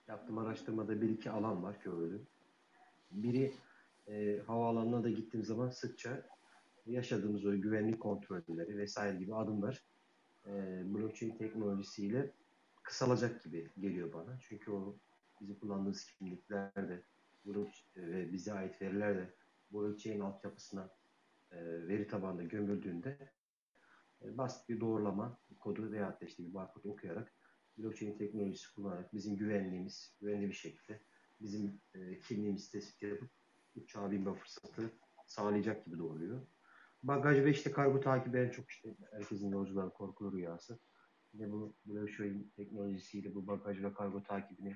yaptığım 0.08 0.38
araştırmada 0.38 1.02
bir 1.02 1.10
iki 1.10 1.30
alan 1.30 1.64
var 1.64 1.78
gördüm. 1.84 2.28
Biri 3.12 3.54
e, 4.08 4.40
havaalanına 4.48 5.04
da 5.04 5.10
gittiğim 5.10 5.46
zaman 5.46 5.70
sıkça 5.70 6.30
yaşadığımız 6.86 7.46
o 7.46 7.52
güvenlik 7.52 8.00
kontrolleri 8.00 8.78
vesaire 8.78 9.18
gibi 9.18 9.36
adımlar 9.36 9.84
e, 10.46 10.84
blockchain 10.94 11.38
teknolojisiyle 11.38 12.32
kısalacak 12.84 13.44
gibi 13.44 13.72
geliyor 13.80 14.14
bana. 14.14 14.40
Çünkü 14.40 14.72
o 14.72 14.98
bizim 15.42 15.60
kullandığımız 15.60 16.06
kimlikler 16.06 16.76
de 16.76 17.04
ve 17.96 18.34
bize 18.34 18.54
ait 18.54 18.82
veriler 18.82 19.18
de 19.18 19.34
blockchain 19.72 20.20
altyapısına 20.20 20.90
e, 21.52 21.88
veri 21.88 22.08
tabanında 22.08 22.44
gömüldüğünde 22.44 23.32
e, 24.22 24.38
basit 24.38 24.70
bir 24.70 24.80
doğrulama 24.80 25.38
kodu 25.60 25.92
veya 25.92 26.18
işte 26.22 26.44
bir 26.44 26.54
barkod 26.54 26.84
okuyarak 26.84 27.37
blockchain 27.78 28.18
teknolojisi 28.18 28.74
kullanarak 28.74 29.14
bizim 29.14 29.38
güvenliğimiz 29.38 30.16
güvenli 30.22 30.48
bir 30.48 30.54
şekilde 30.54 31.02
bizim 31.42 31.82
e, 31.94 32.20
kimliğimizi 32.20 32.72
tespit 32.72 33.02
yapıp 33.02 33.30
uçağa 33.76 34.12
binme 34.12 34.34
fırsatı 34.34 34.92
sağlayacak 35.26 35.86
gibi 35.86 35.98
doğruyor. 35.98 36.42
Bagaj 37.04 37.38
ve 37.46 37.52
işte 37.52 37.72
kargo 37.72 38.00
takibi 38.00 38.38
en 38.38 38.50
çok 38.50 38.70
işte 38.70 38.96
herkesin 39.12 39.52
yolcuların 39.52 39.90
korkulu 39.90 40.38
rüyası. 40.38 40.80
Yine 41.34 41.52
bu 41.52 41.76
blockchain 41.86 42.54
teknolojisiyle 42.56 43.36
bu 43.36 43.48
bagaj 43.48 43.84
ve 43.84 43.94
kargo 43.94 44.24
takibini 44.24 44.76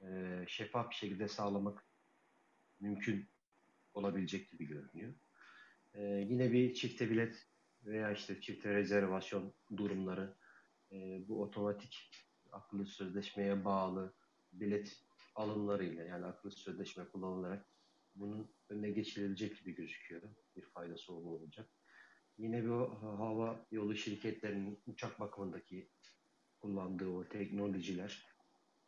e, 0.00 0.44
şeffaf 0.48 0.90
bir 0.90 0.94
şekilde 0.94 1.28
sağlamak 1.28 1.86
mümkün 2.80 3.28
olabilecek 3.94 4.50
gibi 4.50 4.66
görünüyor. 4.66 5.14
E, 5.94 6.02
yine 6.02 6.52
bir 6.52 6.74
çifte 6.74 7.10
bilet 7.10 7.46
veya 7.84 8.12
işte 8.12 8.40
çifte 8.40 8.74
rezervasyon 8.74 9.54
durumları 9.76 10.36
e, 10.94 11.28
bu 11.28 11.42
otomatik 11.42 12.10
akıllı 12.52 12.86
sözleşmeye 12.86 13.64
bağlı 13.64 14.14
bilet 14.52 15.04
alımlarıyla 15.34 16.04
yani 16.04 16.24
akıllı 16.24 16.52
sözleşme 16.52 17.04
kullanılarak 17.04 17.66
bunun 18.14 18.50
önüne 18.68 18.90
geçilebilecek 18.90 19.58
gibi 19.58 19.74
gözüküyor. 19.74 20.22
Bir 20.56 20.62
faydası 20.62 21.12
olacak. 21.12 21.70
Yine 22.38 22.68
bu 22.68 23.02
hava 23.02 23.66
yolu 23.70 23.96
şirketlerinin 23.96 24.82
uçak 24.86 25.20
bakımındaki 25.20 25.90
kullandığı 26.60 27.08
o 27.08 27.28
teknolojiler, 27.28 28.26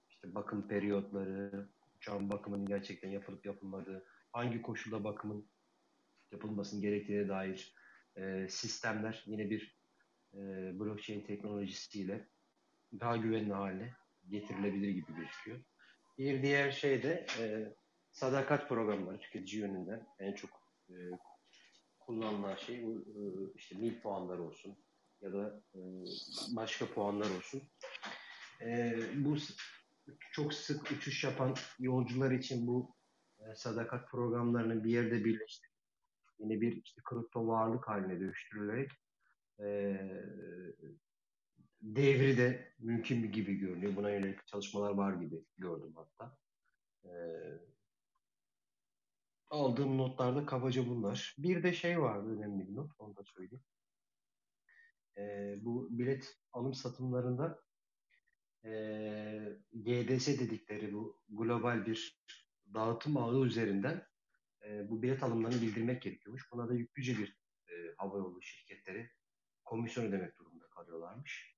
işte 0.08 0.34
bakım 0.34 0.68
periyotları, 0.68 1.68
uçağın 1.96 2.30
bakımının 2.30 2.66
gerçekten 2.66 3.10
yapılıp 3.10 3.46
yapılmadığı, 3.46 4.06
hangi 4.32 4.62
koşulda 4.62 5.04
bakımın 5.04 5.48
yapılmasının 6.32 6.82
gerektiğine 6.82 7.28
dair 7.28 7.74
e, 8.16 8.46
sistemler 8.48 9.22
yine 9.26 9.50
bir 9.50 9.76
e, 10.36 10.72
blockchain 10.78 11.20
teknolojisiyle 11.20 12.28
daha 13.00 13.16
güvenli 13.16 13.52
hale 13.52 13.94
getirilebilir 14.28 14.88
gibi 14.88 15.14
gözüküyor. 15.16 15.60
Bir 16.18 16.42
diğer 16.42 16.70
şey 16.70 17.02
de 17.02 17.26
e, 17.38 17.74
sadakat 18.10 18.68
programları 18.68 19.18
tüketici 19.18 19.62
yönünden 19.62 20.06
en 20.18 20.32
çok 20.32 20.50
e, 20.88 20.94
kullanılan 21.98 22.56
şey 22.56 22.76
e, 22.76 22.92
işte 23.54 23.76
mil 23.78 24.00
puanlar 24.00 24.38
olsun 24.38 24.76
ya 25.20 25.32
da 25.32 25.62
e, 25.74 25.80
başka 26.56 26.86
puanlar 26.86 27.30
olsun. 27.36 27.62
E, 28.60 28.98
bu 29.16 29.36
çok 30.32 30.54
sık 30.54 30.90
uçuş 30.90 31.24
yapan 31.24 31.54
yolcular 31.78 32.30
için 32.30 32.66
bu 32.66 32.96
e, 33.38 33.54
sadakat 33.54 34.10
programlarını 34.10 34.84
bir 34.84 34.90
yerde 34.90 35.24
birleştirip 35.24 35.72
yine 36.38 36.60
bir 36.60 36.82
işte 36.84 37.00
kripto 37.04 37.46
varlık 37.46 37.88
haline 37.88 38.20
dönüştürülerek 38.20 38.90
e, 39.60 39.96
devri 41.82 42.38
de 42.38 42.74
mümkün 42.78 43.32
gibi 43.32 43.54
görünüyor. 43.54 43.96
Buna 43.96 44.10
yönelik 44.10 44.46
çalışmalar 44.46 44.90
var 44.90 45.14
gibi 45.14 45.44
gördüm 45.58 45.94
hatta. 45.96 46.38
E, 47.04 47.10
aldığım 49.50 49.98
notlarda 49.98 50.46
kabaca 50.46 50.88
bunlar. 50.88 51.34
Bir 51.38 51.62
de 51.62 51.72
şey 51.72 52.00
vardı 52.00 52.36
önemli 52.36 52.68
bir 52.68 52.76
not, 52.76 52.92
onu 52.98 53.16
da 53.16 53.24
söyleyeyim. 53.24 53.64
E, 55.18 55.54
bu 55.64 55.88
bilet 55.90 56.36
alım 56.52 56.74
satımlarında 56.74 57.60
e, 58.64 58.70
GDS 59.72 60.26
dedikleri 60.26 60.92
bu 60.92 61.22
global 61.28 61.86
bir 61.86 62.22
dağıtım 62.74 63.16
ağı 63.16 63.44
üzerinden 63.44 64.06
e, 64.66 64.90
bu 64.90 65.02
bilet 65.02 65.22
alımlarını 65.22 65.62
bildirmek 65.62 66.02
gerekiyormuş. 66.02 66.52
Buna 66.52 66.68
da 66.68 66.74
yüklüce 66.74 67.18
bir 67.18 67.38
e, 67.68 67.94
havayolu 67.96 68.42
şirketleri 68.42 69.10
komisyon 69.66 70.04
ödemek 70.04 70.38
durumunda 70.38 70.68
kalıyorlarmış. 70.68 71.56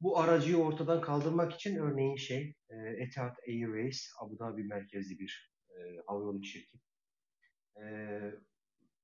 Bu 0.00 0.18
aracıyı 0.18 0.56
ortadan 0.56 1.00
kaldırmak 1.00 1.54
için 1.54 1.76
örneğin 1.76 2.16
şey 2.16 2.54
e, 2.68 2.76
Etihad 2.76 3.36
Airways 3.48 4.10
Abu 4.20 4.38
Dhabi 4.38 4.64
merkezli 4.64 5.18
bir 5.18 5.54
e, 5.70 6.02
havayolu 6.06 6.44
şirket. 6.44 6.80
E, 7.76 7.84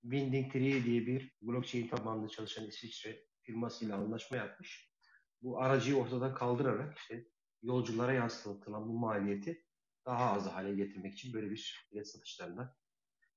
Winding 0.03 0.53
Tree 0.53 0.85
diye 0.85 1.07
bir 1.07 1.37
blockchain 1.43 1.89
tabanlı 1.89 2.29
çalışan 2.29 2.67
İsviçre 2.67 3.25
firmasıyla 3.43 3.97
anlaşma 3.97 4.37
yapmış. 4.37 4.93
Bu 5.43 5.63
aracıyı 5.63 5.97
ortadan 5.97 6.35
kaldırarak 6.35 6.99
işte 6.99 7.25
yolculara 7.63 8.13
yansıtılan 8.13 8.89
bu 8.89 8.99
maliyeti 8.99 9.65
daha 10.07 10.33
az 10.33 10.47
hale 10.47 10.75
getirmek 10.75 11.13
için 11.13 11.33
böyle 11.33 11.51
bir 11.51 11.89
bilet 11.93 12.09
satışlarında 12.09 12.77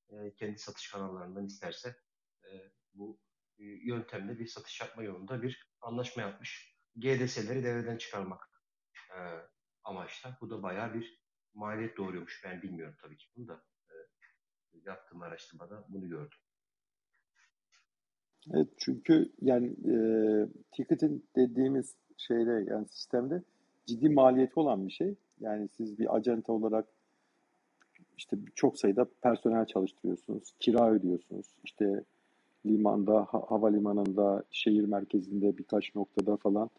e, 0.10 0.34
kendi 0.34 0.60
satış 0.60 0.92
kanallarından 0.92 1.46
isterse 1.46 1.96
e, 2.44 2.50
bu 2.94 3.20
yöntemle 3.66 4.40
bir 4.40 4.48
satış 4.48 4.82
yapma 4.82 5.04
yolunda 5.04 5.42
bir 5.42 5.72
anlaşma 5.82 6.22
yapmış. 6.22 6.76
GDS'leri 6.96 7.64
devreden 7.64 7.98
çıkarmak 7.98 8.50
e, 9.10 9.20
amaçla. 9.84 10.38
Bu 10.42 10.50
da 10.50 10.64
bayağı 10.64 10.94
bir 10.94 11.22
maliyet 11.54 11.98
doğuruyormuş. 11.98 12.42
Ben 12.46 12.62
bilmiyorum 12.62 12.96
tabii 13.02 13.18
ki 13.18 13.28
bunu 13.36 13.48
da. 13.48 13.64
E, 13.90 13.94
yaptığım 14.86 15.22
araştırmada 15.22 15.86
bunu 15.90 16.10
gördüm. 16.10 16.38
Evet 18.54 18.68
çünkü 18.78 19.32
yani 19.42 19.68
e, 19.68 19.96
ticketing 20.72 21.22
dediğimiz 21.36 21.96
şeyde 22.18 22.66
yani 22.70 22.88
sistemde 22.88 23.44
ciddi 23.86 24.10
maliyeti 24.10 24.60
olan 24.60 24.88
bir 24.88 24.92
şey. 24.92 25.16
Yani 25.40 25.70
siz 25.70 26.00
bir 26.00 26.16
acente 26.16 26.52
olarak 26.52 26.88
işte 28.18 28.38
çok 28.56 28.80
sayıda 28.80 29.06
personel 29.24 29.66
çalıştırıyorsunuz, 29.66 30.52
kira 30.60 30.92
ödüyorsunuz. 30.92 31.48
İşte 31.64 32.04
limanda, 32.66 33.28
ha, 33.30 33.44
havalimanında, 33.48 34.44
şehir 34.52 34.84
merkezinde 34.84 35.58
birkaç 35.58 35.96
noktada 35.96 36.38
falan 36.38 36.70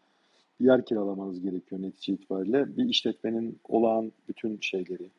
yer 0.61 0.85
kiralamanız 0.85 1.41
gerekiyor 1.41 1.83
netice 1.83 2.13
itibariyle. 2.13 2.77
Bir 2.77 2.85
işletmenin 2.85 3.59
olağan 3.69 4.13
bütün 4.29 4.59
şeyleri, 4.61 5.11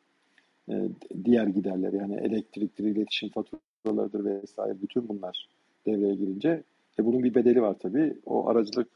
e, 0.68 0.88
diğer 1.24 1.46
giderleri 1.46 1.96
yani 1.96 2.14
elektriktir, 2.14 2.84
iletişim 2.84 3.28
faturalarıdır 3.28 4.24
vesaire 4.24 4.82
bütün 4.82 5.08
bunlar 5.08 5.48
devreye 5.86 6.14
girince 6.14 6.62
e, 6.98 7.04
bunun 7.04 7.24
bir 7.24 7.34
bedeli 7.34 7.62
var 7.62 7.76
tabii. 7.78 8.16
O 8.26 8.48
aracılık 8.48 8.88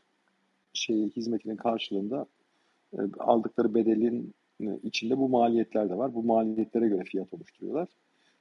şeyi 0.72 1.10
hizmetinin 1.10 1.56
karşılığında 1.56 2.26
e, 2.92 2.98
aldıkları 3.18 3.74
bedelin 3.74 4.34
içinde 4.82 5.18
bu 5.18 5.28
maliyetler 5.28 5.90
de 5.90 5.98
var. 5.98 6.14
Bu 6.14 6.22
maliyetlere 6.22 6.88
göre 6.88 7.04
fiyat 7.04 7.34
oluşturuyorlar. 7.34 7.88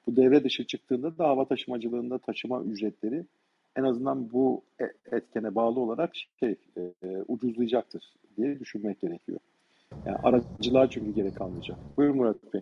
Bu 0.08 0.16
devre 0.16 0.44
dışı 0.44 0.68
çıktığında 0.68 1.18
da 1.18 1.28
hava 1.28 1.48
taşımacılığında 1.48 2.18
taşıma 2.18 2.62
ücretleri 2.62 3.26
en 3.76 3.84
azından 3.84 4.32
bu 4.32 4.62
e, 4.82 5.16
etkene 5.16 5.56
bağlı 5.56 5.80
olarak 5.80 6.12
şey 6.40 6.56
e, 6.78 6.92
ucuzlayacaktır 7.28 8.04
diye 8.38 8.60
düşünmek 8.60 9.00
gerekiyor. 9.00 9.40
Yani 10.06 10.18
aracılığa 10.24 10.90
çünkü 10.90 11.14
gerek 11.14 11.36
kalmayacak. 11.36 11.78
Buyurun 11.98 12.18
Murat 12.18 12.54
Bey. 12.54 12.62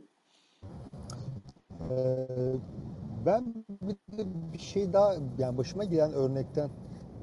Ee, 1.92 2.28
ben 3.26 3.54
bir, 3.82 4.26
bir 4.54 4.60
şey 4.60 4.94
daha 4.94 5.16
yani 5.38 5.58
başıma 5.58 5.84
gelen 5.84 6.14
örnekten 6.14 6.70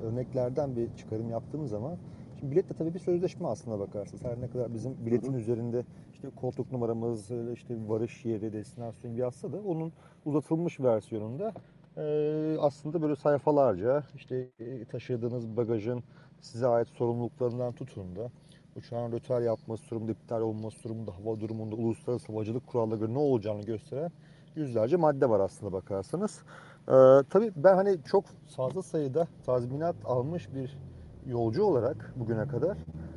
örneklerden 0.02 0.76
bir 0.76 0.96
çıkarım 0.96 1.30
yaptığım 1.30 1.66
zaman 1.66 1.96
şimdi 2.40 2.52
bilet 2.52 2.70
de 2.70 2.74
tabii 2.74 2.94
bir 2.94 2.98
sözleşme 2.98 3.46
aslında 3.46 3.78
bakarsınız. 3.78 4.24
Her 4.24 4.40
ne 4.40 4.50
kadar 4.50 4.74
bizim 4.74 5.06
biletin 5.06 5.32
üzerinde 5.32 5.84
işte 6.22 6.40
koltuk 6.40 6.72
numaramız, 6.72 7.30
işte 7.54 7.74
varış 7.88 8.24
yeri, 8.24 8.52
destinasyon 8.52 9.12
yazsa 9.12 9.52
da 9.52 9.60
onun 9.60 9.92
uzatılmış 10.24 10.80
versiyonunda 10.80 11.52
e, 11.96 12.56
aslında 12.60 13.02
böyle 13.02 13.16
sayfalarca 13.16 14.04
işte 14.14 14.48
e, 14.60 14.84
taşıdığınız 14.84 15.56
bagajın 15.56 16.02
size 16.40 16.66
ait 16.66 16.88
sorumluluklarından 16.88 17.72
tutun 17.72 18.16
da 18.16 18.30
uçağın 18.76 19.12
rötar 19.12 19.40
yapması 19.40 19.90
durumunda, 19.90 20.12
iptal 20.12 20.40
olması 20.40 20.84
durumunda, 20.84 21.10
hava 21.10 21.40
durumunda, 21.40 21.76
uluslararası 21.76 22.32
havacılık 22.32 22.66
kurallarına 22.66 22.96
göre 22.96 23.14
ne 23.14 23.18
olacağını 23.18 23.62
gösteren 23.62 24.10
yüzlerce 24.56 24.96
madde 24.96 25.28
var 25.30 25.40
aslında 25.40 25.72
bakarsanız. 25.72 26.42
Ee, 26.88 26.92
tabii 27.30 27.52
ben 27.56 27.74
hani 27.74 27.98
çok 28.04 28.24
fazla 28.56 28.82
sayıda 28.82 29.26
tazminat 29.46 29.96
almış 30.04 30.54
bir 30.54 30.78
yolcu 31.26 31.64
olarak 31.64 32.14
bugüne 32.16 32.48
kadar 32.48 32.76
e, 32.76 33.11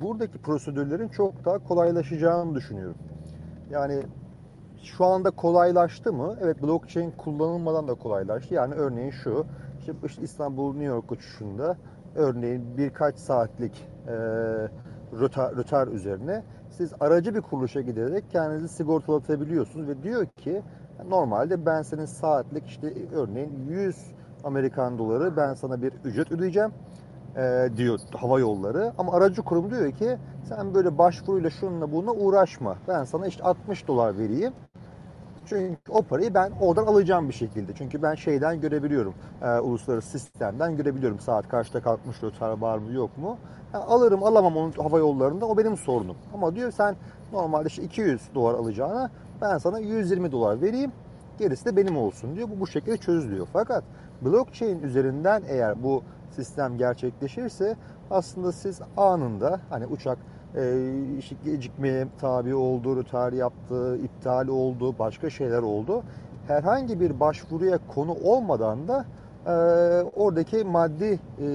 buradaki 0.00 0.38
prosedürlerin 0.38 1.08
çok 1.08 1.44
daha 1.44 1.58
kolaylaşacağını 1.58 2.54
düşünüyorum. 2.54 2.96
Yani 3.70 4.02
şu 4.82 5.04
anda 5.04 5.30
kolaylaştı 5.30 6.12
mı? 6.12 6.36
Evet 6.40 6.62
blockchain 6.62 7.10
kullanılmadan 7.10 7.88
da 7.88 7.94
kolaylaştı. 7.94 8.54
Yani 8.54 8.74
örneğin 8.74 9.10
şu, 9.10 9.46
işte, 10.04 10.22
İstanbul 10.22 10.68
New 10.70 10.84
York 10.84 11.12
uçuşunda 11.12 11.76
örneğin 12.14 12.76
birkaç 12.76 13.16
saatlik 13.16 13.88
e, 14.06 14.12
rötar, 15.20 15.56
rötar 15.56 15.88
üzerine 15.88 16.42
siz 16.70 16.92
aracı 17.00 17.34
bir 17.34 17.40
kuruluşa 17.40 17.80
giderek 17.80 18.30
kendinizi 18.30 18.68
sigortalatabiliyorsunuz 18.68 19.88
ve 19.88 20.02
diyor 20.02 20.26
ki 20.26 20.62
normalde 21.08 21.66
ben 21.66 21.82
senin 21.82 22.04
saatlik 22.04 22.66
işte 22.66 22.92
örneğin 23.14 23.66
100 23.68 23.96
Amerikan 24.44 24.98
doları 24.98 25.36
ben 25.36 25.54
sana 25.54 25.82
bir 25.82 25.92
ücret 26.04 26.32
ödeyeceğim 26.32 26.70
e, 27.36 27.68
diyor 27.76 27.98
hava 28.14 28.40
yolları 28.40 28.92
ama 28.98 29.12
aracı 29.12 29.42
kurum 29.42 29.70
diyor 29.70 29.92
ki 29.92 30.16
sen 30.48 30.74
böyle 30.74 30.98
başvuruyla 30.98 31.50
şununla 31.50 31.92
bununla 31.92 32.12
uğraşma 32.12 32.76
ben 32.88 33.04
sana 33.04 33.26
işte 33.26 33.42
60 33.44 33.88
dolar 33.88 34.18
vereyim 34.18 34.52
çünkü 35.48 35.92
o 35.92 36.02
parayı 36.02 36.34
ben 36.34 36.52
oradan 36.60 36.86
alacağım 36.86 37.28
bir 37.28 37.34
şekilde. 37.34 37.72
Çünkü 37.78 38.02
ben 38.02 38.14
şeyden 38.14 38.60
görebiliyorum. 38.60 39.14
E, 39.42 39.58
uluslararası 39.58 40.08
sistemden 40.18 40.76
görebiliyorum. 40.76 41.20
Saat 41.20 41.48
kaçta 41.48 41.82
kalkmış 41.82 42.22
rötar 42.22 42.58
var 42.58 42.78
mı 42.78 42.92
yok 42.92 43.18
mu. 43.18 43.38
Yani 43.74 43.84
alırım 43.84 44.22
alamam 44.22 44.56
onun 44.56 44.72
hava 44.72 44.98
yollarında 44.98 45.46
o 45.46 45.58
benim 45.58 45.76
sorunum. 45.76 46.16
Ama 46.34 46.54
diyor 46.54 46.70
sen 46.70 46.96
normalde 47.32 47.68
işte 47.68 47.82
200 47.82 48.20
dolar 48.34 48.54
alacağına 48.54 49.10
ben 49.40 49.58
sana 49.58 49.78
120 49.78 50.32
dolar 50.32 50.62
vereyim. 50.62 50.92
Gerisi 51.38 51.64
de 51.64 51.76
benim 51.76 51.96
olsun 51.96 52.36
diyor. 52.36 52.48
Bu 52.56 52.60
bu 52.60 52.66
şekilde 52.66 52.96
çözülüyor. 52.96 53.46
Fakat 53.52 53.84
blockchain 54.22 54.82
üzerinden 54.82 55.42
eğer 55.48 55.82
bu 55.82 56.02
sistem 56.38 56.78
gerçekleşirse 56.78 57.76
aslında 58.10 58.52
siz 58.52 58.80
anında 58.96 59.60
hani 59.70 59.86
uçak 59.86 60.18
e, 60.56 60.92
işte 61.18 61.36
gecikmeye 61.44 62.06
tabi 62.20 62.54
oldu, 62.54 62.96
rötar 62.96 63.32
yaptı, 63.32 63.96
iptal 63.96 64.48
oldu, 64.48 64.98
başka 64.98 65.30
şeyler 65.30 65.62
oldu. 65.62 66.02
Herhangi 66.46 67.00
bir 67.00 67.20
başvuruya 67.20 67.78
konu 67.94 68.12
olmadan 68.12 68.88
da 68.88 69.04
e, 69.46 69.52
oradaki 70.16 70.64
maddi 70.64 71.20
e, 71.38 71.48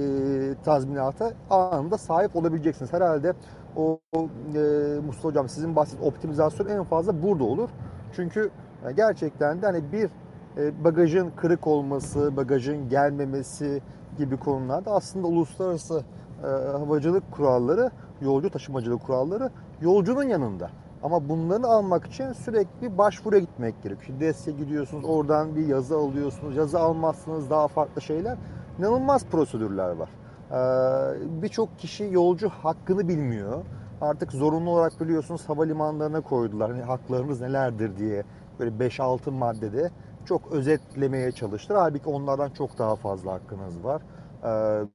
tazminata 0.64 1.32
anında 1.50 1.98
sahip 1.98 2.36
olabileceksiniz. 2.36 2.92
Herhalde 2.92 3.32
o, 3.76 3.98
e, 4.14 4.58
Mustafa 5.06 5.28
Hocam 5.28 5.48
sizin 5.48 5.76
bahsettiğiniz 5.76 6.14
optimizasyon 6.14 6.66
en 6.66 6.84
fazla 6.84 7.22
burada 7.22 7.44
olur. 7.44 7.68
Çünkü 8.16 8.50
e, 8.88 8.92
gerçekten 8.92 9.62
de 9.62 9.66
hani 9.66 9.92
bir 9.92 10.10
e, 10.56 10.84
bagajın 10.84 11.30
kırık 11.36 11.66
olması, 11.66 12.36
bagajın 12.36 12.88
gelmemesi 12.88 13.82
gibi 14.18 14.36
konularda 14.36 14.90
aslında 14.90 15.26
uluslararası 15.26 16.04
e, 16.42 16.46
havacılık 16.78 17.32
kuralları 17.32 17.90
yolcu 18.20 18.50
taşımacılık 18.50 19.06
kuralları 19.06 19.50
yolcunun 19.80 20.22
yanında. 20.22 20.70
Ama 21.02 21.28
bunları 21.28 21.66
almak 21.66 22.06
için 22.06 22.32
sürekli 22.32 22.98
başvuruya 22.98 23.40
gitmek 23.40 23.82
gerekiyor. 23.82 24.20
DES'e 24.20 24.52
gidiyorsunuz, 24.52 25.04
oradan 25.04 25.56
bir 25.56 25.66
yazı 25.66 25.96
alıyorsunuz. 25.96 26.56
Yazı 26.56 26.78
almazsınız, 26.78 27.50
daha 27.50 27.68
farklı 27.68 28.02
şeyler. 28.02 28.36
İnanılmaz 28.78 29.26
prosedürler 29.26 29.90
var. 29.90 30.08
Ee, 30.50 31.42
Birçok 31.42 31.78
kişi 31.78 32.08
yolcu 32.12 32.48
hakkını 32.48 33.08
bilmiyor. 33.08 33.64
Artık 34.00 34.32
zorunlu 34.32 34.70
olarak 34.70 35.00
biliyorsunuz 35.00 35.48
havalimanlarına 35.48 36.20
koydular. 36.20 36.70
Hani 36.70 36.82
haklarınız 36.82 37.40
nelerdir 37.40 37.96
diye 37.96 38.24
böyle 38.58 38.70
5-6 38.70 39.30
maddede 39.30 39.90
çok 40.26 40.52
özetlemeye 40.52 41.32
çalıştılar. 41.32 41.80
Halbuki 41.80 42.08
onlardan 42.08 42.50
çok 42.50 42.78
daha 42.78 42.96
fazla 42.96 43.32
hakkınız 43.32 43.84
var. 43.84 44.02
Ee, 44.44 44.86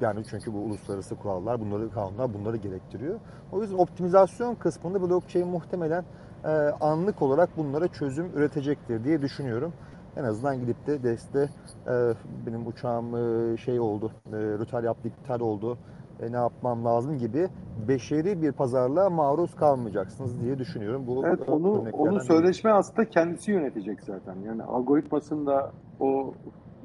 yani 0.00 0.24
çünkü 0.30 0.52
bu 0.54 0.58
uluslararası 0.58 1.16
kurallar, 1.16 1.60
bunları 1.60 1.90
kanunlar 1.90 2.34
bunları 2.34 2.56
gerektiriyor. 2.56 3.20
O 3.52 3.62
yüzden 3.62 3.78
optimizasyon 3.78 4.54
kısmında 4.54 5.02
blockchain 5.02 5.48
muhtemelen 5.48 6.04
e, 6.44 6.48
anlık 6.80 7.22
olarak 7.22 7.56
bunlara 7.56 7.88
çözüm 7.88 8.26
üretecektir 8.36 9.04
diye 9.04 9.22
düşünüyorum. 9.22 9.72
En 10.16 10.24
azından 10.24 10.60
gidip 10.60 10.86
de 10.86 11.02
deste 11.02 11.48
e, 11.86 12.14
benim 12.46 12.66
uçağım 12.66 13.16
e, 13.16 13.56
şey 13.56 13.80
oldu, 13.80 14.12
e, 14.26 14.36
rötar 14.36 14.82
yaptı, 14.84 15.08
iptal 15.08 15.40
oldu, 15.40 15.78
e, 16.22 16.32
ne 16.32 16.36
yapmam 16.36 16.84
lazım 16.84 17.18
gibi 17.18 17.48
beşeri 17.88 18.42
bir 18.42 18.52
pazarlığa 18.52 19.10
maruz 19.10 19.54
kalmayacaksınız 19.54 20.40
diye 20.40 20.58
düşünüyorum. 20.58 21.06
Bu 21.06 21.26
evet, 21.26 21.48
onu 21.48 21.90
onu 21.92 22.20
sözleşme 22.20 22.70
aslında 22.70 23.08
kendisi 23.08 23.50
yönetecek 23.50 24.02
zaten. 24.02 24.36
Yani 24.46 24.62
algoritmasında 24.62 25.72
o 26.00 26.34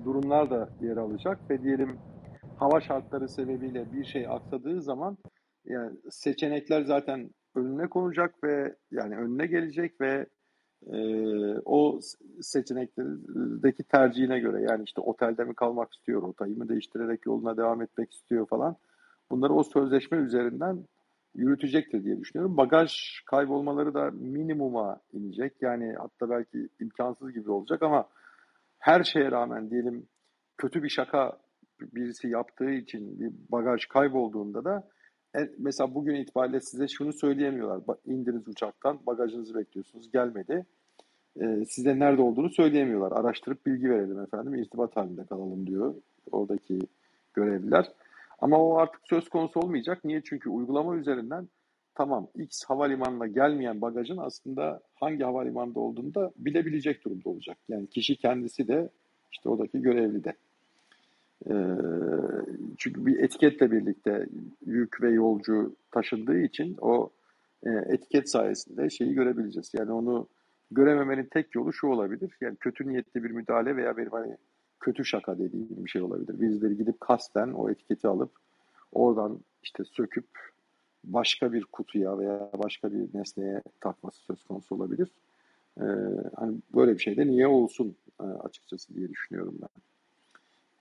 durumlar 0.06 0.50
da 0.50 0.70
yer 0.82 0.98
alacak 0.98 1.50
ve 1.50 1.64
diyelim 1.64 1.98
hava 2.58 2.82
şartları 2.82 3.30
sebebiyle 3.30 3.94
bir 3.94 4.06
şey 4.06 4.28
aksadığı 4.28 4.82
zaman 4.82 5.18
yani 5.66 5.92
seçenekler 6.10 6.82
zaten 6.82 7.30
önüne 7.56 7.88
konacak 7.88 8.44
ve 8.44 8.76
yani 8.92 9.16
önüne 9.16 9.46
gelecek 9.46 10.02
ve 10.02 10.26
e, 10.88 10.98
o 11.66 12.00
seçeneklerdeki 12.42 13.84
tercihine 13.84 14.40
göre 14.40 14.62
yani 14.62 14.84
işte 14.84 15.02
otelde 15.02 15.44
mi 15.44 15.56
kalmak 15.56 15.94
istiyor, 15.94 16.22
rotayı 16.22 16.58
mı 16.58 16.70
değiştirerek 16.70 17.26
yoluna 17.26 17.58
devam 17.58 17.82
etmek 17.82 18.14
istiyor 18.14 18.48
falan. 18.48 18.76
Bunları 19.36 19.54
o 19.54 19.64
sözleşme 19.64 20.18
üzerinden 20.18 20.86
yürütecektir 21.36 22.04
diye 22.04 22.20
düşünüyorum. 22.20 22.58
Bagaj 22.58 23.22
kaybolmaları 23.26 23.94
da 23.94 24.12
minimuma 24.12 25.00
inecek. 25.14 25.54
Yani 25.62 25.96
hatta 25.98 26.30
belki 26.30 26.70
imkansız 26.80 27.34
gibi 27.34 27.52
olacak 27.52 27.84
ama 27.84 28.10
her 28.80 29.04
şeye 29.04 29.32
rağmen 29.32 29.70
diyelim 29.70 30.08
kötü 30.58 30.84
bir 30.84 30.90
şaka 30.90 31.38
birisi 31.82 32.28
yaptığı 32.28 32.72
için 32.72 33.20
bir 33.20 33.32
bagaj 33.52 33.86
kaybolduğunda 33.86 34.66
da 34.66 34.88
e, 35.38 35.50
mesela 35.58 35.96
bugün 35.96 36.16
itibariyle 36.16 36.62
size 36.62 36.88
şunu 36.88 37.14
söyleyemiyorlar. 37.14 37.98
İndiniz 38.06 38.48
uçaktan, 38.48 39.00
bagajınızı 39.08 39.56
bekliyorsunuz, 39.56 40.12
gelmedi. 40.12 40.66
E, 41.42 41.66
size 41.66 42.00
nerede 42.00 42.22
olduğunu 42.22 42.50
söyleyemiyorlar. 42.50 43.12
Araştırıp 43.12 43.66
bilgi 43.66 43.90
verelim 43.90 44.20
efendim, 44.20 44.56
irtibat 44.56 44.96
halinde 44.96 45.26
kalalım 45.26 45.68
diyor 45.68 45.96
oradaki 46.32 46.80
görevliler. 47.34 47.92
Ama 48.40 48.60
o 48.60 48.78
artık 48.78 49.02
söz 49.04 49.30
konusu 49.30 49.60
olmayacak. 49.60 50.04
Niye? 50.04 50.22
Çünkü 50.26 50.50
uygulama 50.50 50.96
üzerinden 50.96 51.48
tamam 51.96 52.28
X 52.36 52.64
havalimanına 52.64 53.28
gelmeyen 53.28 53.82
bagajın 53.82 54.18
aslında 54.18 54.82
hangi 54.96 55.24
havalimanında 55.24 55.80
olduğunu 55.80 56.16
da 56.16 56.32
bilebilecek 56.38 57.06
durumda 57.06 57.30
olacak. 57.30 57.58
Yani 57.70 57.88
kişi 57.88 58.16
kendisi 58.16 58.68
de 58.68 58.90
işte 59.32 59.50
oradaki 59.50 59.82
görevli 59.82 60.24
de. 60.24 60.34
Ee, 61.50 61.54
çünkü 62.78 63.06
bir 63.06 63.20
etiketle 63.20 63.72
birlikte 63.72 64.28
yük 64.66 65.02
ve 65.02 65.12
yolcu 65.12 65.76
taşındığı 65.92 66.40
için 66.40 66.78
o 66.82 67.10
e, 67.64 67.70
etiket 67.70 68.30
sayesinde 68.30 68.90
şeyi 68.90 69.14
görebileceğiz. 69.14 69.72
Yani 69.74 69.92
onu 69.92 70.28
görememenin 70.72 71.26
tek 71.26 71.56
yolu 71.56 71.74
şu 71.74 71.88
olabilir. 71.88 72.38
Yani 72.42 72.56
kötü 72.56 72.88
niyetli 72.88 73.24
bir 73.24 73.32
müdahale 73.32 73.76
veya 73.76 73.98
benim 73.98 74.12
hani 74.12 74.38
kötü 74.86 75.06
şaka 75.06 75.38
dediğim 75.38 75.86
bir 75.86 75.90
şey 75.90 76.02
olabilir. 76.02 76.42
Bizleri 76.42 76.78
gidip 76.78 77.02
kasten 77.02 77.48
o 77.52 77.70
etiketi 77.70 78.08
alıp 78.08 78.32
oradan 78.92 79.40
işte 79.64 79.84
söküp 79.84 80.26
başka 81.04 81.54
bir 81.54 81.64
kutuya 81.64 82.20
veya 82.20 82.50
başka 82.64 82.92
bir 82.92 83.18
nesneye 83.18 83.62
takması 83.82 84.20
söz 84.20 84.44
konusu 84.44 84.76
olabilir. 84.76 85.12
Ee, 85.78 85.84
hani 86.36 86.58
böyle 86.76 86.94
bir 86.94 87.00
şey 87.00 87.18
de 87.18 87.28
niye 87.28 87.48
olsun 87.48 87.96
e, 88.20 88.24
açıkçası 88.24 88.96
diye 88.96 89.10
düşünüyorum 89.10 89.56
ben. 89.62 89.70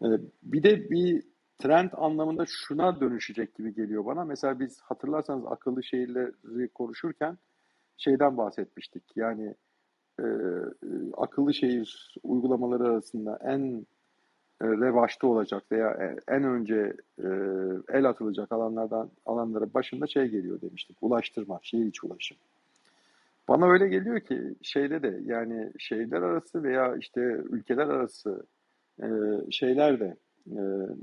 Ee, 0.09 0.21
bir 0.43 0.63
de 0.63 0.91
bir 0.91 1.23
trend 1.59 1.91
anlamında 1.93 2.45
şuna 2.49 3.01
dönüşecek 3.01 3.55
gibi 3.55 3.75
geliyor 3.75 4.07
bana. 4.07 4.25
Mesela 4.25 4.61
biz 4.61 4.81
hatırlarsanız 4.81 5.47
akıllı 5.47 5.83
şehirleri 5.83 6.69
konuşurken 6.69 7.39
şeyden 7.97 8.37
bahsetmiştik. 8.37 9.03
Yani 9.17 9.55
e, 10.21 10.27
akıllı 11.17 11.55
şehir 11.55 12.17
uygulamaları 12.23 12.85
arasında 12.85 13.39
en 13.43 13.61
e, 13.71 13.85
revaçta 14.63 15.27
olacak 15.27 15.63
veya 15.73 15.91
e, 15.91 16.17
en 16.29 16.45
önce 16.45 16.97
e, 17.19 17.29
el 17.89 18.09
atılacak 18.09 18.53
alanlardan 18.53 19.11
alanlara 19.27 19.75
başında 19.75 20.07
şey 20.07 20.29
geliyor 20.29 20.61
demiştik. 20.61 20.97
Ulaştırma, 21.01 21.61
şehir 21.63 21.87
içi 21.87 22.07
ulaşım. 22.07 22.37
Bana 23.49 23.67
öyle 23.67 23.89
geliyor 23.89 24.21
ki 24.21 24.55
şeyde 24.63 25.03
de 25.03 25.21
yani 25.25 25.73
şehirler 25.79 26.23
arası 26.23 26.63
veya 26.63 26.97
işte 26.97 27.21
ülkeler 27.51 27.87
arası 27.87 28.47
e, 29.03 29.07
şeyler 29.51 30.01
de 30.01 30.17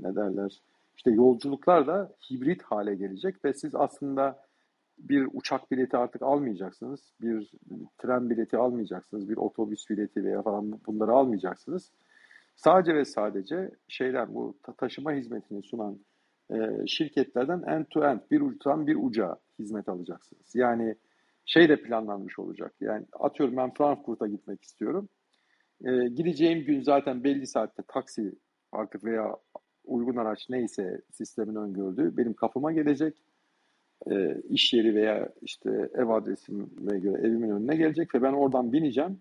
ne 0.00 0.16
derler 0.16 0.62
işte 0.96 1.10
yolculuklar 1.10 1.86
da 1.86 2.12
hibrit 2.30 2.62
hale 2.62 2.94
gelecek 2.94 3.44
ve 3.44 3.54
siz 3.54 3.74
aslında 3.74 4.42
bir 4.98 5.28
uçak 5.32 5.70
bileti 5.70 5.96
artık 5.96 6.22
almayacaksınız, 6.22 7.12
bir 7.20 7.50
tren 7.98 8.30
bileti 8.30 8.56
almayacaksınız, 8.56 9.28
bir 9.28 9.36
otobüs 9.36 9.90
bileti 9.90 10.24
veya 10.24 10.42
falan 10.42 10.80
bunları 10.86 11.12
almayacaksınız. 11.12 11.90
Sadece 12.64 12.94
ve 12.94 13.04
sadece 13.04 13.70
şeyler 13.88 14.34
bu 14.34 14.58
taşıma 14.78 15.12
hizmetini 15.12 15.62
sunan 15.62 15.98
e, 16.50 16.86
şirketlerden 16.86 17.62
end 17.62 17.84
to 17.90 18.04
end 18.04 18.20
bir 18.30 18.40
uçtan 18.40 18.86
bir 18.86 18.96
uca 18.96 19.36
hizmet 19.58 19.88
alacaksınız. 19.88 20.54
Yani 20.54 20.94
şey 21.44 21.68
de 21.68 21.82
planlanmış 21.82 22.38
olacak. 22.38 22.74
Yani 22.80 23.06
atıyorum 23.12 23.56
ben 23.56 23.74
Frankfurt'a 23.74 24.26
gitmek 24.26 24.62
istiyorum. 24.62 25.08
E, 25.84 26.08
gideceğim 26.08 26.64
gün 26.64 26.80
zaten 26.80 27.24
belli 27.24 27.46
saatte 27.46 27.82
taksi 27.88 28.32
artık 28.72 29.04
veya 29.04 29.36
uygun 29.84 30.16
araç 30.16 30.46
neyse 30.50 31.00
sistemin 31.10 31.54
öngördüğü 31.54 32.16
benim 32.16 32.34
kapıma 32.34 32.72
gelecek. 32.72 33.22
E, 34.10 34.40
iş 34.48 34.72
yeri 34.72 34.94
veya 34.94 35.28
işte 35.42 35.70
ev 35.94 36.08
adresime 36.08 36.98
göre 36.98 37.20
evimin 37.20 37.50
önüne 37.50 37.76
gelecek 37.76 38.14
ve 38.14 38.22
ben 38.22 38.32
oradan 38.32 38.72
bineceğim. 38.72 39.20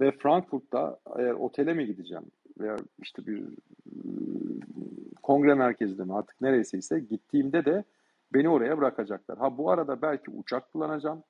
Ve 0.00 0.12
Frankfurt'ta 0.12 0.98
eğer 1.18 1.32
otele 1.32 1.74
mi 1.74 1.86
gideceğim 1.86 2.24
veya 2.60 2.76
işte 3.02 3.26
bir 3.26 3.44
kongre 5.22 5.54
merkezinde 5.54 6.04
mi 6.04 6.14
artık 6.14 6.40
neresiyse 6.40 7.00
gittiğimde 7.00 7.64
de 7.64 7.84
beni 8.34 8.48
oraya 8.48 8.78
bırakacaklar. 8.78 9.38
Ha 9.38 9.58
bu 9.58 9.70
arada 9.70 10.02
belki 10.02 10.30
uçak 10.30 10.72
kullanacağım. 10.72 11.22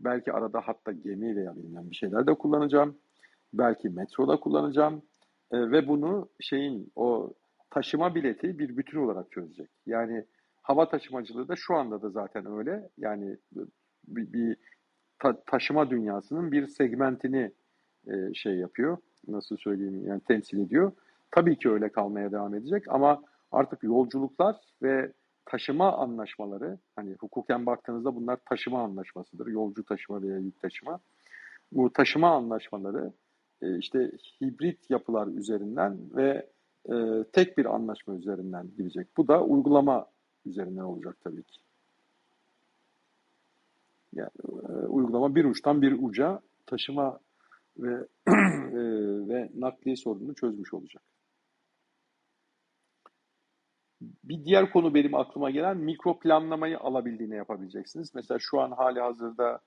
Belki 0.00 0.32
arada 0.32 0.60
hatta 0.60 0.92
gemi 0.92 1.36
veya 1.36 1.56
bilmem 1.56 1.90
bir 1.90 1.96
şeyler 1.96 2.26
de 2.26 2.34
kullanacağım. 2.34 2.98
Belki 3.52 3.88
metroda 3.88 4.40
kullanacağım. 4.40 5.02
E, 5.50 5.70
ve 5.70 5.88
bunu 5.88 6.28
şeyin 6.40 6.92
o 6.96 7.32
taşıma 7.70 8.14
bileti 8.14 8.58
bir 8.58 8.76
bütün 8.76 8.98
olarak 8.98 9.32
çözecek. 9.32 9.70
Yani 9.86 10.24
hava 10.62 10.88
taşımacılığı 10.88 11.48
da 11.48 11.56
şu 11.56 11.74
anda 11.74 12.02
da 12.02 12.10
zaten 12.10 12.46
öyle. 12.46 12.88
Yani 12.98 13.36
bir, 14.06 14.32
bir 14.32 14.56
ta, 15.18 15.44
taşıma 15.44 15.90
dünyasının 15.90 16.52
bir 16.52 16.66
segmentini 16.66 17.52
e, 18.06 18.34
şey 18.34 18.54
yapıyor. 18.54 18.98
Nasıl 19.28 19.56
söyleyeyim 19.56 20.06
yani 20.06 20.20
temsil 20.20 20.58
ediyor. 20.58 20.92
Tabii 21.30 21.58
ki 21.58 21.70
öyle 21.70 21.88
kalmaya 21.88 22.32
devam 22.32 22.54
edecek 22.54 22.84
ama 22.88 23.22
artık 23.52 23.82
yolculuklar 23.82 24.56
ve 24.82 25.12
taşıma 25.44 25.92
anlaşmaları 25.92 26.78
hani 26.96 27.14
hukuken 27.14 27.66
baktığınızda 27.66 28.16
bunlar 28.16 28.38
taşıma 28.48 28.82
anlaşmasıdır. 28.82 29.46
Yolcu 29.46 29.84
taşıma 29.84 30.22
veya 30.22 30.38
yük 30.38 30.60
taşıma. 30.62 31.00
Bu 31.72 31.92
taşıma 31.92 32.30
anlaşmaları 32.30 33.12
e, 33.62 33.78
işte 33.78 34.12
hibrit 34.40 34.90
yapılar 34.90 35.26
üzerinden 35.26 35.98
ve 36.16 36.46
e, 36.92 37.24
tek 37.32 37.58
bir 37.58 37.74
anlaşma 37.74 38.14
üzerinden 38.14 38.66
gidecek. 38.76 39.06
Bu 39.16 39.28
da 39.28 39.44
uygulama 39.44 40.06
üzerinden 40.46 40.82
olacak 40.82 41.16
tabii 41.24 41.42
ki. 41.42 41.60
Yani 44.14 44.30
e, 44.68 44.72
uygulama 44.72 45.34
bir 45.34 45.44
uçtan 45.44 45.82
bir 45.82 46.02
uca 46.02 46.40
taşıma 46.66 47.18
ve 47.78 48.06
ve 49.28 49.50
nakliye 49.54 49.96
sorununu 49.96 50.34
çözmüş 50.34 50.74
olacak. 50.74 51.02
Bir 54.00 54.44
diğer 54.44 54.72
konu 54.72 54.94
benim 54.94 55.14
aklıma 55.14 55.50
gelen 55.50 55.76
mikro 55.76 56.18
planlamayı 56.18 56.78
alabildiğine 56.78 57.34
yapabileceksiniz. 57.36 58.14
Mesela 58.14 58.38
şu 58.40 58.60
an 58.60 58.70
hali 58.70 59.00
hazırda 59.00 59.60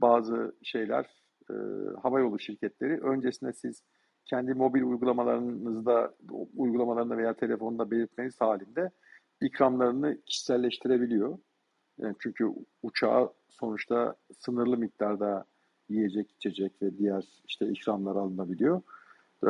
bazı 0.00 0.56
şeyler 0.62 1.06
e, 1.50 1.54
havayolu 2.02 2.38
şirketleri 2.38 3.00
öncesinde 3.00 3.52
siz 3.52 3.82
kendi 4.24 4.54
mobil 4.54 4.82
uygulamalarınızda 4.82 6.14
uygulamalarında 6.56 7.16
veya 7.16 7.34
telefonda 7.34 7.90
belirtmeniz 7.90 8.40
halinde 8.40 8.90
ikramlarını 9.40 10.22
kişiselleştirebiliyor. 10.26 11.38
Yani 11.98 12.16
çünkü 12.18 12.44
uçağa 12.82 13.32
sonuçta 13.48 14.16
sınırlı 14.32 14.76
miktarda 14.76 15.44
yiyecek, 15.88 16.30
içecek 16.30 16.82
ve 16.82 16.98
diğer 16.98 17.24
işte 17.44 17.68
ikramlar 17.68 18.16
alınabiliyor. 18.16 18.82
Ee, 19.46 19.48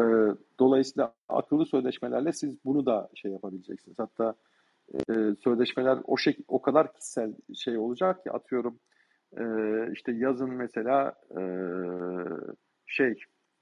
dolayısıyla 0.61 1.15
akıllı 1.29 1.67
sözleşmelerle 1.67 2.33
siz 2.33 2.65
bunu 2.65 2.87
da 2.87 3.09
şey 3.15 3.33
yapabileceksiniz. 3.33 3.99
Hatta 3.99 4.35
e, 4.95 5.35
sözleşmeler 5.45 5.99
o 6.05 6.17
şey 6.17 6.37
o 6.49 6.63
kadar 6.63 6.93
kişisel 6.93 7.35
şey 7.55 7.79
olacak 7.79 8.25
ki 8.25 8.31
atıyorum 8.33 8.79
e, 9.39 9.45
işte 9.93 10.13
yazın 10.13 10.51
mesela 10.51 11.15
e, 11.31 11.43
şey 12.87 13.15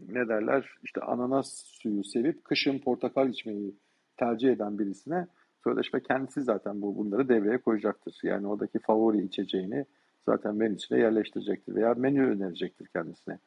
ne 0.09 0.29
derler 0.29 0.71
işte 0.83 1.01
ananas 1.01 1.63
suyu 1.67 2.05
sevip 2.05 2.45
kışın 2.45 2.79
portakal 2.79 3.29
içmeyi 3.29 3.77
tercih 4.17 4.53
eden 4.53 4.79
birisine 4.79 5.27
sözleşme 5.65 6.03
kendisi 6.03 6.43
zaten 6.43 6.83
bu 6.83 6.97
bunları 6.97 7.29
devreye 7.29 7.59
koyacaktır. 7.59 8.19
Yani 8.23 8.47
oradaki 8.47 8.79
favori 8.79 9.25
içeceğini 9.25 9.85
zaten 10.27 10.55
menüsüne 10.55 10.99
yerleştirecektir 10.99 11.75
veya 11.75 11.95
menü 11.95 12.27
önerecektir 12.27 12.87
kendisine. 12.87 13.39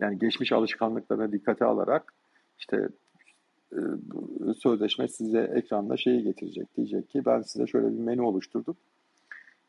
Yani 0.00 0.18
geçmiş 0.18 0.52
alışkanlıklarına 0.52 1.32
dikkate 1.32 1.64
alarak 1.64 2.14
işte 2.62 2.88
e, 3.72 3.80
sözleşme 4.54 5.08
size 5.08 5.40
ekranda 5.40 5.96
şeyi 5.96 6.22
getirecek. 6.22 6.76
Diyecek 6.76 7.10
ki 7.10 7.24
ben 7.24 7.42
size 7.42 7.66
şöyle 7.66 7.86
bir 7.86 7.98
menü 7.98 8.22
oluşturdum. 8.22 8.76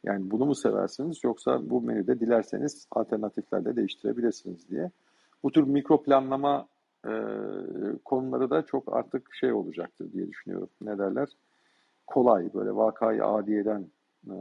Yani 0.04 0.32
bunu 0.32 0.46
mu 0.46 0.56
seversiniz 0.56 1.24
yoksa 1.24 1.70
bu 1.70 1.82
menüde 1.82 2.20
dilerseniz 2.20 2.88
alternatiflerde 2.92 3.76
değiştirebilirsiniz 3.76 4.70
diye. 4.70 4.92
Bu 5.44 5.52
tür 5.52 5.64
mikro 5.64 6.04
planlama 6.04 6.68
e, 7.06 7.12
konuları 8.06 8.50
da 8.50 8.66
çok 8.66 8.98
artık 8.98 9.36
şey 9.36 9.54
olacaktır 9.54 10.14
diye 10.14 10.28
düşünüyorum. 10.28 10.70
Ne 10.82 10.98
derler? 10.98 11.30
Kolay 12.08 12.54
böyle 12.54 12.76
vakayı 12.76 13.26
adiyeden 13.26 13.88
e, 14.28 14.36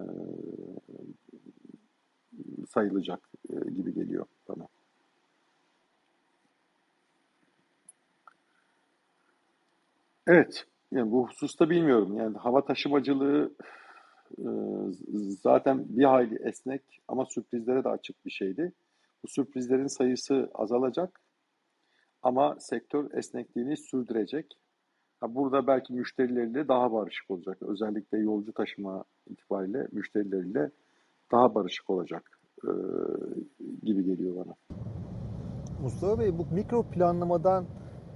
sayılacak 2.68 3.20
e, 3.50 3.70
gibi 3.70 3.94
geliyor 3.94 4.26
bana. 4.48 4.68
Evet, 10.26 10.64
yani 10.90 11.12
bu 11.12 11.28
hususta 11.28 11.70
bilmiyorum. 11.70 12.16
Yani 12.16 12.36
hava 12.36 12.64
taşımacılığı 12.64 13.54
e, 14.38 14.48
zaten 15.42 15.84
bir 15.88 16.04
hayli 16.04 16.48
esnek 16.48 16.82
ama 17.08 17.26
sürprizlere 17.26 17.84
de 17.84 17.88
açık 17.88 18.26
bir 18.26 18.30
şeydi. 18.30 18.72
Bu 19.24 19.28
sürprizlerin 19.28 19.86
sayısı 19.86 20.50
azalacak 20.54 21.20
ama 22.22 22.56
sektör 22.58 23.10
esnekliğini 23.14 23.76
sürdürecek. 23.76 24.58
burada 25.28 25.66
belki 25.66 25.92
müşterileriyle 25.92 26.68
daha 26.68 26.92
barışık 26.92 27.30
olacak. 27.30 27.58
Özellikle 27.60 28.18
yolcu 28.18 28.52
taşıma 28.52 29.04
itibariyle 29.30 29.88
müşterileriyle 29.92 30.70
daha 31.32 31.54
barışık 31.54 31.90
olacak 31.90 32.40
e, 32.64 32.70
gibi 33.82 34.04
geliyor 34.04 34.36
bana. 34.36 34.54
Mustafa 35.82 36.18
Bey 36.18 36.38
bu 36.38 36.54
mikro 36.54 36.82
planlamadan 36.82 37.64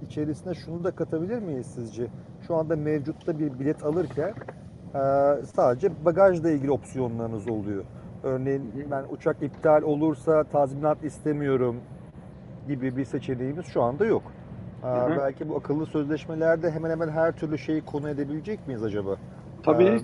içerisine 0.01 0.53
şunu 0.53 0.83
da 0.83 0.91
katabilir 0.91 1.39
miyiz 1.39 1.67
sizce? 1.67 2.07
Şu 2.47 2.55
anda 2.55 2.75
mevcutta 2.75 3.39
bir 3.39 3.59
bilet 3.59 3.83
alırken 3.83 4.33
e, 4.95 5.01
sadece 5.45 6.05
bagajla 6.05 6.51
ilgili 6.51 6.71
opsiyonlarınız 6.71 7.49
oluyor. 7.49 7.85
Örneğin 8.23 8.71
ben 8.91 9.05
uçak 9.11 9.43
iptal 9.43 9.81
olursa 9.81 10.43
tazminat 10.43 11.03
istemiyorum 11.03 11.81
gibi 12.67 12.97
bir 12.97 13.05
seçeneğimiz 13.05 13.65
şu 13.65 13.81
anda 13.81 14.05
yok. 14.05 14.23
Hı. 14.81 15.17
Belki 15.19 15.49
bu 15.49 15.55
akıllı 15.55 15.85
sözleşmelerde 15.85 16.71
hemen 16.71 16.89
hemen 16.89 17.09
her 17.09 17.35
türlü 17.35 17.57
şeyi 17.57 17.81
konu 17.81 18.09
edebilecek 18.09 18.67
miyiz 18.67 18.83
acaba? 18.83 19.17
Tabii 19.63 19.97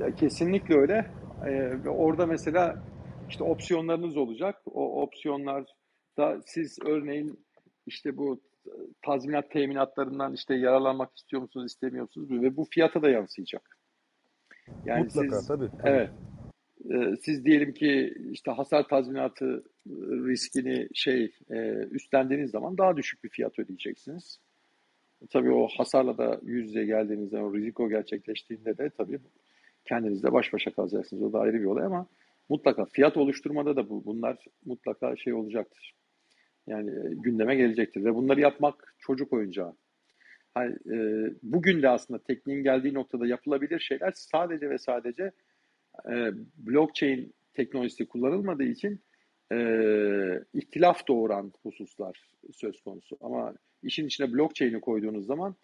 ee, 0.00 0.14
kesinlikle 0.14 0.74
öyle. 0.74 1.06
Ee, 1.46 1.88
orada 1.88 2.26
mesela 2.26 2.82
işte 3.28 3.44
opsiyonlarınız 3.44 4.16
olacak. 4.16 4.56
O 4.66 5.02
opsiyonlarda 5.02 6.40
siz 6.46 6.78
örneğin 6.86 7.46
işte 7.86 8.16
bu 8.16 8.40
tazminat 9.02 9.50
teminatlarından 9.50 10.34
işte 10.34 10.54
yararlanmak 10.54 11.16
istiyor 11.16 11.42
musunuz, 11.42 11.66
istemiyor 11.66 12.02
musunuz 12.02 12.30
ve 12.30 12.56
bu 12.56 12.64
fiyata 12.70 13.02
da 13.02 13.10
yansıyacak. 13.10 13.78
Yani 14.84 15.04
Mutlaka 15.04 15.36
siz, 15.36 15.48
tabii. 15.48 15.68
tabii. 15.82 15.90
Evet. 15.90 16.10
E, 16.90 17.16
siz 17.16 17.44
diyelim 17.44 17.72
ki 17.72 18.14
işte 18.30 18.50
hasar 18.50 18.88
tazminatı 18.88 19.64
riskini 20.26 20.88
şey 20.94 21.32
e, 21.50 21.56
üstlendiğiniz 21.90 22.50
zaman 22.50 22.78
daha 22.78 22.96
düşük 22.96 23.24
bir 23.24 23.28
fiyat 23.28 23.58
ödeyeceksiniz. 23.58 24.38
Tabii 25.30 25.52
o 25.52 25.68
hasarla 25.68 26.18
da 26.18 26.40
yüz 26.42 26.68
yüze 26.68 26.84
geldiğinizde, 26.84 27.38
o 27.38 27.54
riziko 27.54 27.88
gerçekleştiğinde 27.88 28.78
de 28.78 28.90
tabii 28.90 29.18
kendinizle 29.84 30.32
baş 30.32 30.52
başa 30.52 30.70
kalacaksınız. 30.70 31.22
O 31.22 31.32
da 31.32 31.38
ayrı 31.38 31.60
bir 31.60 31.64
olay 31.64 31.84
ama 31.84 32.06
mutlaka 32.48 32.84
fiyat 32.84 33.16
oluşturmada 33.16 33.76
da 33.76 33.88
bu 33.88 34.04
bunlar 34.04 34.44
mutlaka 34.64 35.16
şey 35.16 35.32
olacaktır. 35.32 35.94
Yani 36.68 36.90
e, 36.90 37.14
gündeme 37.14 37.56
gelecektir 37.56 38.04
ve 38.04 38.14
bunları 38.14 38.40
yapmak 38.40 38.94
çocuk 38.98 39.32
oyuncağı. 39.32 39.72
Hani, 40.54 40.76
e, 40.92 40.96
bugün 41.42 41.82
de 41.82 41.88
aslında 41.88 42.22
tekniğin 42.22 42.62
geldiği 42.62 42.94
noktada 42.94 43.26
yapılabilir 43.26 43.80
şeyler 43.80 44.12
sadece 44.14 44.70
ve 44.70 44.78
sadece 44.78 45.32
e, 46.10 46.30
blockchain 46.56 47.34
teknolojisi 47.54 48.06
kullanılmadığı 48.06 48.64
için 48.64 49.00
e, 49.52 49.58
ihtilaf 50.54 51.08
doğuran 51.08 51.52
hususlar 51.62 52.30
söz 52.52 52.80
konusu. 52.80 53.16
Ama 53.20 53.54
işin 53.82 54.06
içine 54.06 54.32
blockchain'i 54.32 54.80
koyduğunuz 54.80 55.26
zaman 55.26 55.54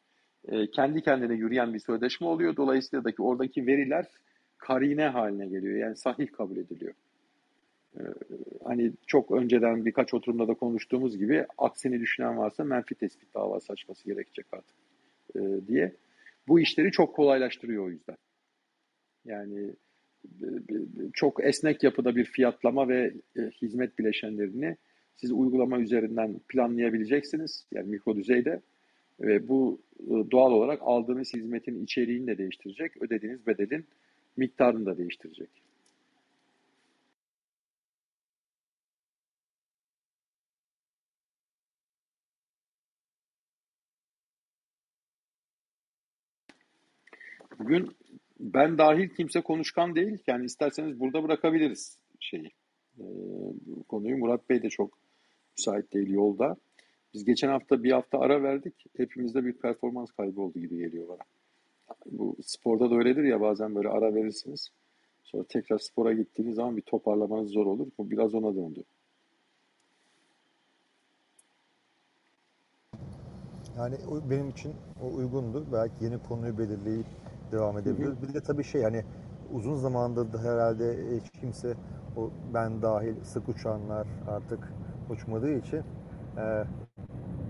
e, 0.49 0.71
kendi 0.71 1.03
kendine 1.03 1.35
yürüyen 1.35 1.75
bir 1.75 1.79
sözleşme 1.79 2.27
oluyor. 2.27 2.57
Dolayısıyla 2.57 3.05
da 3.05 3.11
ki 3.11 3.23
oradaki 3.23 3.67
veriler 3.67 4.07
karine 4.59 5.07
haline 5.07 5.47
geliyor. 5.47 5.77
Yani 5.77 5.97
sahih 5.97 6.33
kabul 6.33 6.57
ediliyor. 6.57 6.95
E, 7.99 8.03
hani 8.65 8.93
çok 9.07 9.31
önceden 9.31 9.85
birkaç 9.85 10.15
oturumda 10.15 10.49
da 10.49 10.55
konuştuğumuz 10.55 11.19
gibi 11.19 11.47
aksini 11.59 12.01
düşünen 12.01 12.39
varsa 12.39 12.65
menfi 12.65 12.95
tespit 12.95 13.35
davası 13.35 13.73
açması 13.73 14.05
gerekecek 14.05 14.47
artık 14.53 14.77
e, 15.37 15.67
diye. 15.67 15.93
Bu 16.49 16.61
işleri 16.61 16.93
çok 16.93 17.17
kolaylaştırıyor 17.17 17.87
o 17.87 17.91
yüzden. 17.91 18.17
Yani 19.25 19.71
çok 21.13 21.45
esnek 21.45 21.83
yapıda 21.83 22.17
bir 22.17 22.25
fiyatlama 22.25 22.89
ve 22.89 23.15
hizmet 23.63 23.99
bileşenlerini 23.99 24.77
siz 25.17 25.33
uygulama 25.33 25.81
üzerinden 25.81 26.41
planlayabileceksiniz. 26.49 27.67
Yani 27.73 27.91
mikro 27.91 28.17
düzeyde 28.17 28.61
ve 29.21 29.49
bu 29.49 29.81
doğal 30.31 30.53
olarak 30.53 30.81
aldığınız 30.83 31.35
hizmetin 31.35 31.85
içeriğini 31.85 32.27
de 32.27 32.39
değiştirecek, 32.39 33.03
ödediğiniz 33.03 33.47
bedelin 33.47 33.85
miktarını 34.37 34.87
da 34.87 34.99
değiştirecek. 34.99 35.64
Bugün 47.59 47.97
ben 48.41 48.79
dahil 48.79 49.09
kimse 49.09 49.41
konuşkan 49.41 49.95
değil. 49.95 50.19
Yani 50.27 50.45
isterseniz 50.45 51.01
burada 51.01 51.23
bırakabiliriz 51.23 51.99
şeyi. 52.21 52.51
E, 52.99 53.05
konuyu 53.89 54.19
Murat 54.19 54.51
Bey 54.51 54.63
de 54.63 54.69
çok 54.69 54.99
müsait 55.59 55.93
değil 55.93 56.09
yolda. 56.09 56.57
Biz 57.15 57.25
geçen 57.25 57.49
hafta 57.49 57.83
bir 57.83 57.93
hafta 57.93 58.19
ara 58.19 58.43
verdik. 58.43 58.75
Hepimizde 58.97 59.45
bir 59.45 59.53
performans 59.53 60.11
kaybı 60.11 60.41
oldu 60.41 60.59
gibi 60.59 60.77
geliyor 60.77 61.09
bana. 61.09 61.23
Bu 62.07 62.37
sporda 62.43 62.91
da 62.91 62.95
öyledir 62.95 63.25
ya 63.25 63.41
bazen 63.41 63.75
böyle 63.75 63.89
ara 63.89 64.15
verirsiniz. 64.15 64.69
Sonra 65.23 65.45
tekrar 65.49 65.79
spora 65.79 66.13
gittiğiniz 66.13 66.55
zaman 66.55 66.77
bir 66.77 66.83
toparlamanız 66.83 67.51
zor 67.51 67.67
olur. 67.67 67.87
Bu 67.99 68.11
biraz 68.11 68.35
ona 68.35 68.55
döndü. 68.55 68.85
Yani 73.79 73.95
benim 74.31 74.49
için 74.49 74.73
o 75.03 75.17
uygundu. 75.17 75.67
Belki 75.73 76.05
yeni 76.05 76.23
konuyu 76.23 76.59
belirleyip 76.59 77.07
devam 77.55 77.79
edebiliriz. 77.79 78.23
Bir 78.23 78.35
de 78.35 78.41
tabii 78.41 78.65
şey 78.65 78.83
hani 78.83 79.05
uzun 79.53 79.77
zamandır 79.77 80.33
da 80.33 80.39
herhalde 80.39 80.97
hiç 81.17 81.41
kimse 81.41 81.75
o 82.17 82.31
ben 82.55 82.83
dahil 82.83 83.15
sık 83.23 83.49
uçanlar 83.49 84.07
artık 84.29 84.73
uçmadığı 85.11 85.53
için 85.53 85.83
e, 86.39 86.65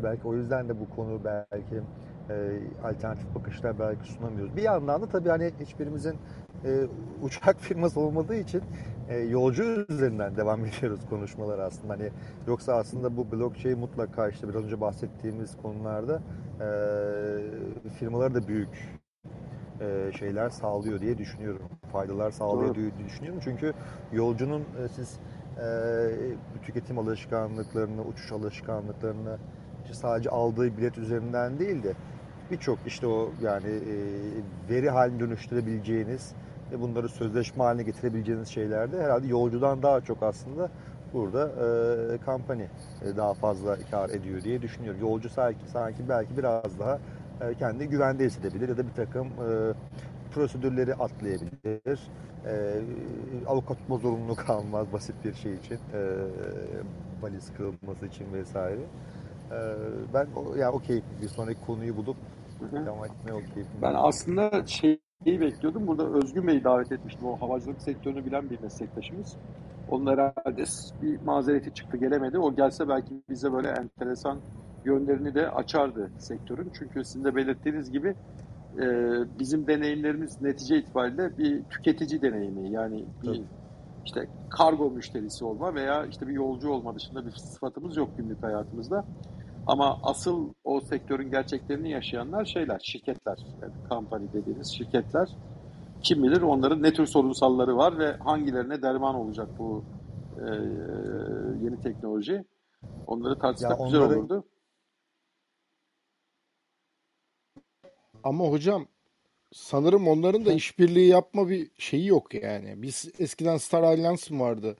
belki 0.02 0.28
o 0.28 0.34
yüzden 0.34 0.68
de 0.68 0.80
bu 0.80 0.90
konu 0.90 1.20
belki 1.24 1.82
e, 2.30 2.60
alternatif 2.84 3.34
bakışlar 3.34 3.78
belki 3.78 4.12
sunamıyoruz. 4.12 4.56
Bir 4.56 4.62
yandan 4.62 5.02
da 5.02 5.06
tabii 5.06 5.28
hani 5.28 5.52
hiçbirimizin 5.60 6.16
e, 6.64 6.86
uçak 7.22 7.56
firması 7.60 8.00
olmadığı 8.00 8.36
için 8.36 8.62
e, 9.08 9.18
yolcu 9.18 9.86
üzerinden 9.88 10.36
devam 10.36 10.64
ediyoruz 10.66 11.00
konuşmalar 11.10 11.58
aslında. 11.58 11.92
Hani 11.92 12.10
yoksa 12.46 12.74
aslında 12.74 13.16
bu 13.16 13.32
blockchain 13.32 13.78
mutlaka 13.78 14.28
işte 14.28 14.48
biraz 14.48 14.64
önce 14.64 14.80
bahsettiğimiz 14.80 15.56
konularda 15.62 16.22
e, 16.60 16.68
firmaları 17.90 18.34
da 18.34 18.48
büyük 18.48 19.03
e, 19.80 20.12
şeyler 20.18 20.50
sağlıyor 20.50 21.00
diye 21.00 21.18
düşünüyorum. 21.18 21.68
Faydalar 21.92 22.30
sağlıyor 22.30 22.74
diye 22.74 22.90
düşünüyorum. 23.06 23.40
Çünkü 23.44 23.72
yolcunun 24.12 24.60
e, 24.60 24.88
siz 24.88 25.18
e, 25.58 26.62
tüketim 26.62 26.98
alışkanlıklarını, 26.98 28.02
uçuş 28.02 28.32
alışkanlıklarını 28.32 29.38
sadece 29.92 30.30
aldığı 30.30 30.76
bilet 30.76 30.98
üzerinden 30.98 31.58
değil 31.58 31.82
de 31.82 31.92
birçok 32.50 32.78
işte 32.86 33.06
o 33.06 33.30
yani 33.42 33.80
veri 34.70 34.90
haline 34.90 35.20
dönüştürebileceğiniz 35.20 36.32
ve 36.72 36.80
bunları 36.80 37.08
sözleşme 37.08 37.64
haline 37.64 37.82
getirebileceğiniz 37.82 38.48
şeylerde 38.48 39.02
herhalde 39.02 39.26
yolcudan 39.26 39.82
daha 39.82 40.00
çok 40.00 40.22
aslında 40.22 40.70
burada 41.12 41.48
e, 41.48 42.18
kampanya 42.18 42.66
daha 43.16 43.34
fazla 43.34 43.76
kar 43.90 44.10
ediyor 44.10 44.42
diye 44.42 44.62
düşünüyorum. 44.62 45.00
Yolcu 45.00 45.28
sanki, 45.28 45.70
sanki 45.72 46.08
belki 46.08 46.36
biraz 46.36 46.78
daha 46.78 46.98
e, 47.40 47.54
kendi 47.54 47.88
güvende 47.88 48.24
hissedebilir 48.24 48.68
ya 48.68 48.76
da 48.76 48.86
bir 48.86 48.92
takım 48.92 49.26
e, 49.26 49.72
prosedürleri 50.34 50.94
atlayabilir. 50.94 52.00
E, 52.46 52.80
avukat 53.46 53.78
tutma 53.78 53.96
zorunluluğu 53.96 54.36
kalmaz 54.46 54.92
basit 54.92 55.14
bir 55.24 55.34
şey 55.34 55.54
için. 55.54 55.74
E, 55.74 56.00
valiz 57.22 57.52
kırılması 57.56 58.06
için 58.06 58.32
vesaire. 58.32 58.80
E, 59.50 59.58
ben 60.14 60.26
ya 60.26 60.56
yani 60.56 60.70
okey 60.70 61.02
bir 61.22 61.28
sonraki 61.28 61.60
konuyu 61.66 61.96
bulup 61.96 62.16
devam 62.72 63.04
etmeye 63.04 63.32
okey. 63.32 63.64
Ben 63.82 63.94
aslında 63.96 64.66
şeyi 64.66 65.00
bekliyordum. 65.26 65.86
Burada 65.86 66.06
Özgün 66.06 66.46
Bey'i 66.46 66.64
davet 66.64 66.92
etmiştim. 66.92 67.26
O 67.26 67.40
havacılık 67.40 67.82
sektörünü 67.82 68.26
bilen 68.26 68.50
bir 68.50 68.60
meslektaşımız. 68.60 69.36
Onun 69.90 70.06
herhalde 70.06 70.64
bir 71.02 71.20
mazereti 71.20 71.74
çıktı 71.74 71.96
gelemedi. 71.96 72.38
O 72.38 72.54
gelse 72.54 72.88
belki 72.88 73.14
bize 73.30 73.52
böyle 73.52 73.68
enteresan 73.68 74.38
yönlerini 74.84 75.34
de 75.34 75.50
açardı 75.50 76.10
sektörün. 76.18 76.70
Çünkü 76.78 77.04
sizin 77.04 77.24
de 77.24 77.36
belirttiğiniz 77.36 77.90
gibi 77.90 78.14
e, 78.78 78.86
bizim 79.38 79.66
deneyimlerimiz 79.66 80.42
netice 80.42 80.78
itibariyle 80.78 81.38
bir 81.38 81.62
tüketici 81.64 82.22
deneyimi. 82.22 82.70
Yani 82.70 83.04
bir 83.22 83.42
işte 84.04 84.28
kargo 84.50 84.90
müşterisi 84.90 85.44
olma 85.44 85.74
veya 85.74 86.06
işte 86.06 86.28
bir 86.28 86.32
yolcu 86.32 86.70
olma 86.70 86.94
dışında 86.94 87.26
bir 87.26 87.30
sıfatımız 87.30 87.96
yok 87.96 88.08
günlük 88.16 88.42
hayatımızda. 88.42 89.04
Ama 89.66 89.98
asıl 90.02 90.48
o 90.64 90.80
sektörün 90.80 91.30
gerçeklerini 91.30 91.90
yaşayanlar 91.90 92.44
şeyler, 92.44 92.80
şirketler. 92.82 93.38
Yani 93.62 93.72
company 93.88 94.28
dediğimiz 94.32 94.72
şirketler. 94.76 95.28
Kim 96.02 96.22
bilir 96.22 96.42
onların 96.42 96.82
ne 96.82 96.92
tür 96.92 97.06
sorunsalları 97.06 97.76
var 97.76 97.98
ve 97.98 98.16
hangilerine 98.16 98.82
derman 98.82 99.14
olacak 99.14 99.48
bu 99.58 99.84
e, 100.40 100.44
yeni 101.64 101.80
teknoloji. 101.80 102.44
Onları 103.06 103.38
tartışsak 103.38 103.80
ya 103.80 103.86
güzel 103.86 104.00
onları, 104.00 104.18
olurdu. 104.18 104.44
Ama 108.24 108.44
hocam 108.44 108.86
sanırım 109.52 110.08
onların 110.08 110.44
da 110.44 110.52
işbirliği 110.52 111.08
yapma 111.08 111.48
bir 111.48 111.70
şeyi 111.78 112.06
yok 112.06 112.34
yani. 112.34 112.82
Biz 112.82 113.08
eskiden 113.18 113.56
Star 113.56 113.82
Alliance 113.82 114.38
vardı? 114.38 114.76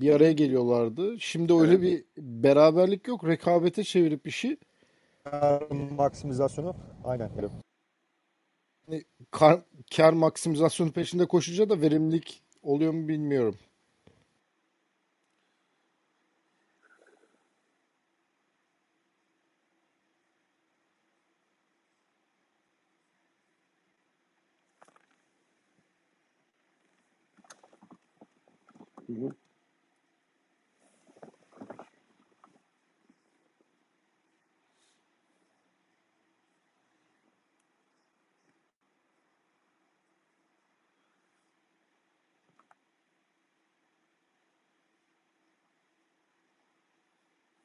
Bir 0.00 0.10
araya 0.10 0.32
geliyorlardı. 0.32 1.20
Şimdi 1.20 1.54
öyle 1.54 1.74
evet. 1.74 1.82
bir 1.82 2.04
beraberlik 2.42 3.08
yok. 3.08 3.26
Rekabete 3.26 3.84
çevirip 3.84 4.26
işi 4.26 4.56
maksimizasyonu 5.90 6.74
aynen. 7.04 7.30
Yani 8.88 9.04
kar, 9.30 9.60
kar 9.96 10.12
maksimizasyonu 10.12 10.92
peşinde 10.92 11.26
koşunca 11.26 11.68
da 11.68 11.80
verimlilik 11.80 12.42
oluyor 12.62 12.92
mu 12.92 13.08
bilmiyorum. 13.08 13.54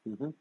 Hı 0.07 0.09
hı. 0.19 0.33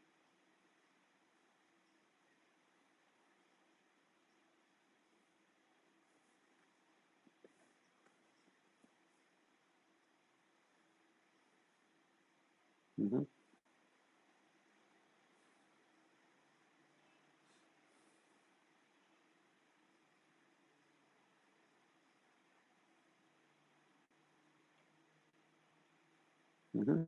Mm-hmm. 12.99 13.23
Mm-hmm. 26.77 27.03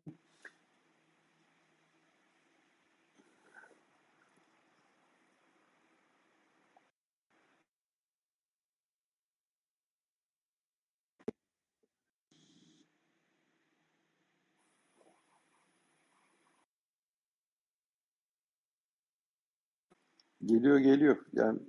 Geliyor 20.45 20.77
geliyor. 20.79 21.17
Yani 21.33 21.59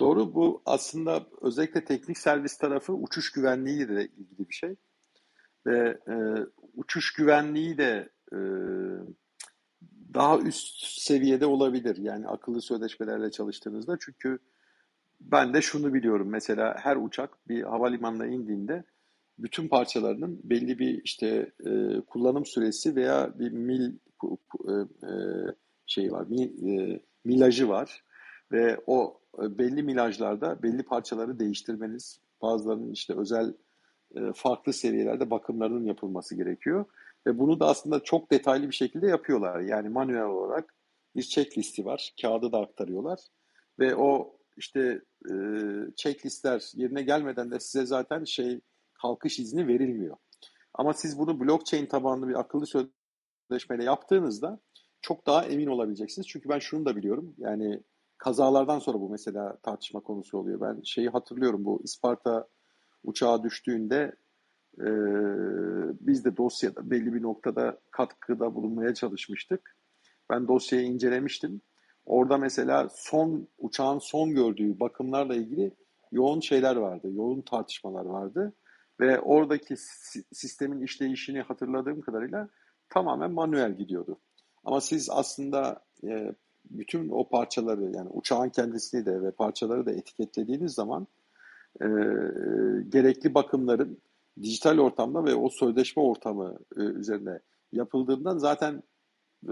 doğru 0.00 0.34
bu 0.34 0.62
aslında 0.66 1.26
özellikle 1.40 1.84
teknik 1.84 2.18
servis 2.18 2.58
tarafı 2.58 2.92
uçuş 2.92 3.32
güvenliği 3.32 3.86
ile 3.86 4.06
ilgili 4.06 4.48
bir 4.48 4.54
şey. 4.54 4.76
Ve 5.66 5.98
e, 6.08 6.14
uçuş 6.74 7.12
güvenliği 7.12 7.78
de 7.78 8.08
e, 8.32 8.38
daha 10.14 10.38
üst 10.38 10.84
seviyede 11.00 11.46
olabilir. 11.46 11.96
Yani 11.96 12.28
akıllı 12.28 12.62
sözleşmelerle 12.62 13.30
çalıştığınızda. 13.30 13.96
Çünkü 14.00 14.38
ben 15.20 15.54
de 15.54 15.62
şunu 15.62 15.94
biliyorum. 15.94 16.28
Mesela 16.28 16.76
her 16.78 16.96
uçak 16.96 17.48
bir 17.48 17.62
havalimanına 17.62 18.26
indiğinde 18.26 18.84
bütün 19.38 19.68
parçalarının 19.68 20.40
belli 20.44 20.78
bir 20.78 21.02
işte 21.04 21.52
e, 21.66 22.00
kullanım 22.00 22.46
süresi 22.46 22.96
veya 22.96 23.38
bir 23.38 23.52
mil 23.52 23.92
e, 24.68 24.74
şey 25.86 26.12
var, 26.12 26.26
mil, 26.26 26.78
e, 26.78 27.00
milajı 27.24 27.68
var 27.68 28.04
ve 28.52 28.80
o 28.86 29.20
e, 29.42 29.58
belli 29.58 29.82
milajlarda 29.82 30.62
belli 30.62 30.82
parçaları 30.82 31.38
değiştirmeniz, 31.38 32.20
bazılarının 32.42 32.92
işte 32.92 33.14
özel 33.14 33.54
e, 34.16 34.20
farklı 34.34 34.72
seviyelerde 34.72 35.30
bakımlarının 35.30 35.84
yapılması 35.84 36.34
gerekiyor. 36.36 36.84
Ve 37.26 37.38
bunu 37.38 37.60
da 37.60 37.66
aslında 37.66 38.00
çok 38.00 38.30
detaylı 38.30 38.66
bir 38.66 38.74
şekilde 38.74 39.06
yapıyorlar. 39.06 39.60
Yani 39.60 39.88
manuel 39.88 40.24
olarak 40.24 40.74
bir 41.16 41.22
checklisti 41.22 41.84
var. 41.84 42.14
Kağıdı 42.22 42.52
da 42.52 42.58
aktarıyorlar. 42.58 43.20
Ve 43.78 43.96
o 43.96 44.36
işte 44.56 45.02
e, 45.30 45.34
checklistler 45.96 46.70
yerine 46.74 47.02
gelmeden 47.02 47.50
de 47.50 47.60
size 47.60 47.86
zaten 47.86 48.24
şey 48.24 48.60
kalkış 48.94 49.38
izni 49.38 49.66
verilmiyor. 49.66 50.16
Ama 50.74 50.92
siz 50.92 51.18
bunu 51.18 51.40
blockchain 51.40 51.86
tabanlı 51.86 52.28
bir 52.28 52.40
akıllı 52.40 52.66
sözleşmeyle 52.66 53.84
yaptığınızda 53.84 54.58
çok 55.00 55.26
daha 55.26 55.44
emin 55.44 55.66
olabileceksiniz. 55.66 56.28
Çünkü 56.28 56.48
ben 56.48 56.58
şunu 56.58 56.84
da 56.84 56.96
biliyorum. 56.96 57.34
Yani 57.38 57.80
kazalardan 58.20 58.78
sonra 58.78 59.00
bu 59.00 59.10
mesela 59.10 59.56
tartışma 59.62 60.00
konusu 60.00 60.38
oluyor. 60.38 60.60
Ben 60.60 60.82
şeyi 60.82 61.08
hatırlıyorum 61.08 61.64
bu 61.64 61.80
Isparta 61.84 62.48
uçağa 63.04 63.42
düştüğünde 63.42 64.12
e, 64.78 64.88
biz 66.06 66.24
de 66.24 66.36
dosyada 66.36 66.90
belli 66.90 67.14
bir 67.14 67.22
noktada 67.22 67.80
katkıda 67.90 68.54
bulunmaya 68.54 68.94
çalışmıştık. 68.94 69.76
Ben 70.30 70.48
dosyayı 70.48 70.86
incelemiştim. 70.86 71.60
Orada 72.06 72.38
mesela 72.38 72.88
son 72.90 73.48
uçağın 73.58 73.98
son 73.98 74.34
gördüğü 74.34 74.80
bakımlarla 74.80 75.34
ilgili 75.34 75.74
yoğun 76.12 76.40
şeyler 76.40 76.76
vardı, 76.76 77.08
yoğun 77.12 77.40
tartışmalar 77.40 78.04
vardı 78.04 78.52
ve 79.00 79.20
oradaki 79.20 79.76
sistemin 80.32 80.82
işleyişini 80.82 81.40
hatırladığım 81.40 82.00
kadarıyla 82.00 82.48
tamamen 82.88 83.32
manuel 83.32 83.76
gidiyordu. 83.76 84.20
Ama 84.64 84.80
siz 84.80 85.10
aslında 85.10 85.84
e, 86.04 86.34
bütün 86.70 87.08
o 87.08 87.28
parçaları 87.28 87.90
yani 87.94 88.08
uçağın 88.08 88.48
kendisini 88.48 89.06
de 89.06 89.22
ve 89.22 89.30
parçaları 89.30 89.86
da 89.86 89.92
etiketlediğiniz 89.92 90.74
zaman 90.74 91.06
e, 91.80 91.86
gerekli 92.88 93.34
bakımların 93.34 93.98
dijital 94.42 94.78
ortamda 94.78 95.24
ve 95.24 95.34
o 95.34 95.48
sözleşme 95.48 96.02
ortamı 96.02 96.58
e, 96.76 96.80
üzerine 96.80 97.38
yapıldığından 97.72 98.38
zaten 98.38 98.82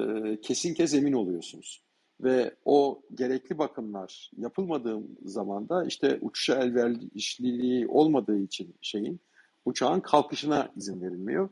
e, 0.00 0.36
kesin 0.40 0.74
kez 0.74 0.94
emin 0.94 1.12
oluyorsunuz. 1.12 1.82
Ve 2.20 2.54
o 2.64 3.02
gerekli 3.14 3.58
bakımlar 3.58 4.30
yapılmadığı 4.36 5.02
zaman 5.24 5.68
da 5.68 5.84
işte 5.84 6.18
uçuşa 6.20 6.54
elverişliliği 6.62 7.88
olmadığı 7.88 8.38
için 8.38 8.74
şeyin 8.80 9.20
uçağın 9.64 10.00
kalkışına 10.00 10.68
izin 10.76 11.00
verilmiyor. 11.00 11.48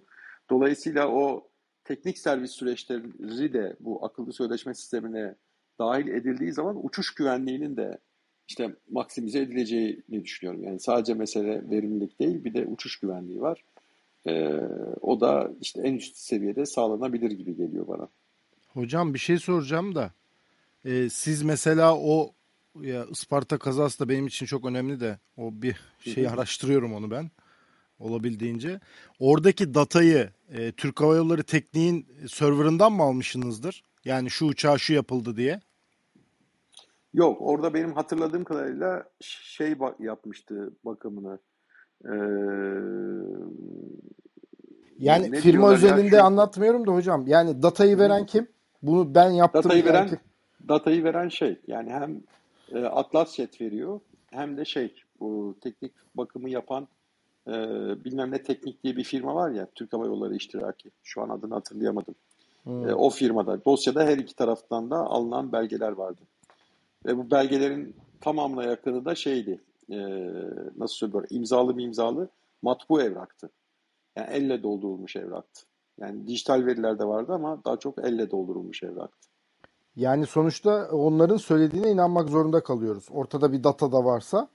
Dolayısıyla 0.50 1.08
o 1.08 1.48
teknik 1.84 2.18
servis 2.18 2.50
süreçleri 2.50 3.52
de 3.52 3.76
bu 3.80 4.04
akıllı 4.04 4.32
sözleşme 4.32 4.74
sistemine 4.74 5.34
dahil 5.78 6.08
edildiği 6.08 6.52
zaman 6.52 6.86
uçuş 6.86 7.14
güvenliğinin 7.14 7.76
de 7.76 7.98
işte 8.48 8.76
maksimize 8.90 9.38
edileceğini 9.38 10.24
düşünüyorum. 10.24 10.64
Yani 10.64 10.80
sadece 10.80 11.14
mesele 11.14 11.70
verimlilik 11.70 12.20
değil 12.20 12.44
bir 12.44 12.54
de 12.54 12.66
uçuş 12.66 13.00
güvenliği 13.00 13.40
var. 13.40 13.64
Ee, 14.26 14.52
o 15.00 15.20
da 15.20 15.50
işte 15.60 15.80
en 15.84 15.94
üst 15.94 16.16
seviyede 16.16 16.66
sağlanabilir 16.66 17.30
gibi 17.30 17.56
geliyor 17.56 17.88
bana. 17.88 18.08
Hocam 18.68 19.14
bir 19.14 19.18
şey 19.18 19.38
soracağım 19.38 19.94
da 19.94 20.10
e, 20.84 21.08
siz 21.08 21.42
mesela 21.42 21.96
o 21.98 22.32
ya 22.80 23.04
Isparta 23.10 23.58
kazası 23.58 24.00
da 24.00 24.08
benim 24.08 24.26
için 24.26 24.46
çok 24.46 24.64
önemli 24.64 25.00
de 25.00 25.18
o 25.36 25.50
bir 25.52 25.76
şey 26.00 26.28
araştırıyorum 26.28 26.94
onu 26.94 27.10
ben 27.10 27.30
olabildiğince. 27.98 28.80
Oradaki 29.18 29.74
datayı 29.74 30.30
e, 30.52 30.72
Türk 30.72 31.00
Hava 31.00 31.16
Yolları 31.16 31.42
tekniğin 31.42 32.06
serverından 32.28 32.92
mı 32.92 33.02
almışsınızdır? 33.02 33.82
Yani 34.06 34.30
şu 34.30 34.46
uçağa 34.46 34.78
şu 34.78 34.92
yapıldı 34.92 35.36
diye. 35.36 35.60
Yok 37.14 37.38
orada 37.40 37.74
benim 37.74 37.92
hatırladığım 37.92 38.44
kadarıyla 38.44 39.04
şey 39.20 39.80
bak 39.80 40.00
yapmıştı 40.00 40.70
bakımını. 40.84 41.38
Ee, 42.04 42.14
yani 44.98 45.32
ne 45.32 45.40
firma 45.40 45.72
özelinde 45.72 46.16
ya, 46.16 46.20
şu... 46.20 46.26
anlatmıyorum 46.26 46.86
da 46.86 46.92
hocam. 46.92 47.24
Yani 47.26 47.62
datayı 47.62 47.98
veren 47.98 48.26
kim? 48.26 48.48
Bunu 48.82 49.14
ben 49.14 49.30
yaptım. 49.30 49.62
Datayı 49.62 49.84
veren 49.84 50.08
kim? 50.08 50.18
datayı 50.68 51.04
veren 51.04 51.28
şey. 51.28 51.60
Yani 51.66 51.90
hem 51.90 52.22
e, 52.72 52.84
Atlas 52.84 53.34
Jet 53.34 53.60
veriyor 53.60 54.00
hem 54.30 54.56
de 54.56 54.64
şey 54.64 54.94
bu 55.20 55.56
teknik 55.60 55.92
bakımı 56.14 56.50
yapan 56.50 56.88
e, 57.48 57.52
bilmem 58.04 58.30
ne 58.30 58.42
teknik 58.42 58.84
diye 58.84 58.96
bir 58.96 59.04
firma 59.04 59.34
var 59.34 59.50
ya 59.50 59.66
Türk 59.74 59.92
Hava 59.92 60.06
Yolları 60.06 60.34
iştiraki. 60.34 60.90
Şu 61.02 61.22
an 61.22 61.28
adını 61.28 61.54
hatırlayamadım. 61.54 62.14
Hmm. 62.66 62.88
E, 62.88 62.94
o 62.94 63.10
firmada 63.10 63.64
dosyada 63.64 64.04
her 64.04 64.18
iki 64.18 64.36
taraftan 64.36 64.90
da 64.90 64.96
alınan 64.96 65.52
belgeler 65.52 65.92
vardı. 65.92 66.20
Ve 67.06 67.16
bu 67.16 67.30
belgelerin 67.30 67.96
tamamına 68.20 68.64
yakını 68.64 69.04
da 69.04 69.14
şeydi. 69.14 69.60
E, 69.90 69.98
nasıl 70.76 70.94
söylüyorum? 70.94 71.28
imzalı 71.30 71.78
bir 71.78 71.84
imzalı 71.84 72.28
matbu 72.62 73.02
evraktı. 73.02 73.50
Yani 74.16 74.28
elle 74.30 74.62
doldurulmuş 74.62 75.16
evraktı. 75.16 75.62
Yani 76.00 76.26
dijital 76.26 76.66
veriler 76.66 76.98
de 76.98 77.04
vardı 77.04 77.32
ama 77.32 77.64
daha 77.64 77.76
çok 77.76 77.98
elle 78.04 78.30
doldurulmuş 78.30 78.82
evraktı. 78.82 79.28
Yani 79.96 80.26
sonuçta 80.26 80.88
onların 80.90 81.36
söylediğine 81.36 81.90
inanmak 81.90 82.28
zorunda 82.28 82.62
kalıyoruz. 82.62 83.06
Ortada 83.10 83.52
bir 83.52 83.64
data 83.64 83.92
da 83.92 84.04
varsa. 84.04 84.48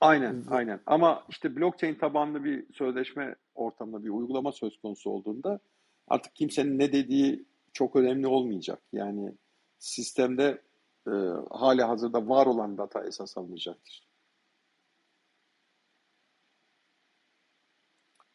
Aynen, 0.00 0.44
aynen. 0.50 0.80
Ama 0.86 1.22
işte 1.28 1.56
blockchain 1.56 1.94
tabanlı 1.94 2.44
bir 2.44 2.66
sözleşme 2.72 3.34
ortamında 3.54 4.04
bir 4.04 4.10
uygulama 4.10 4.52
söz 4.52 4.80
konusu 4.80 5.10
olduğunda 5.10 5.60
artık 6.08 6.34
kimsenin 6.34 6.78
ne 6.78 6.92
dediği 6.92 7.47
çok 7.72 7.96
önemli 7.96 8.26
olmayacak. 8.26 8.82
Yani 8.92 9.34
sistemde 9.78 10.62
e, 11.06 11.10
hali 11.50 11.82
hazırda 11.82 12.28
var 12.28 12.46
olan 12.46 12.78
data 12.78 13.04
esas 13.04 13.38
alınacaktır. 13.38 14.08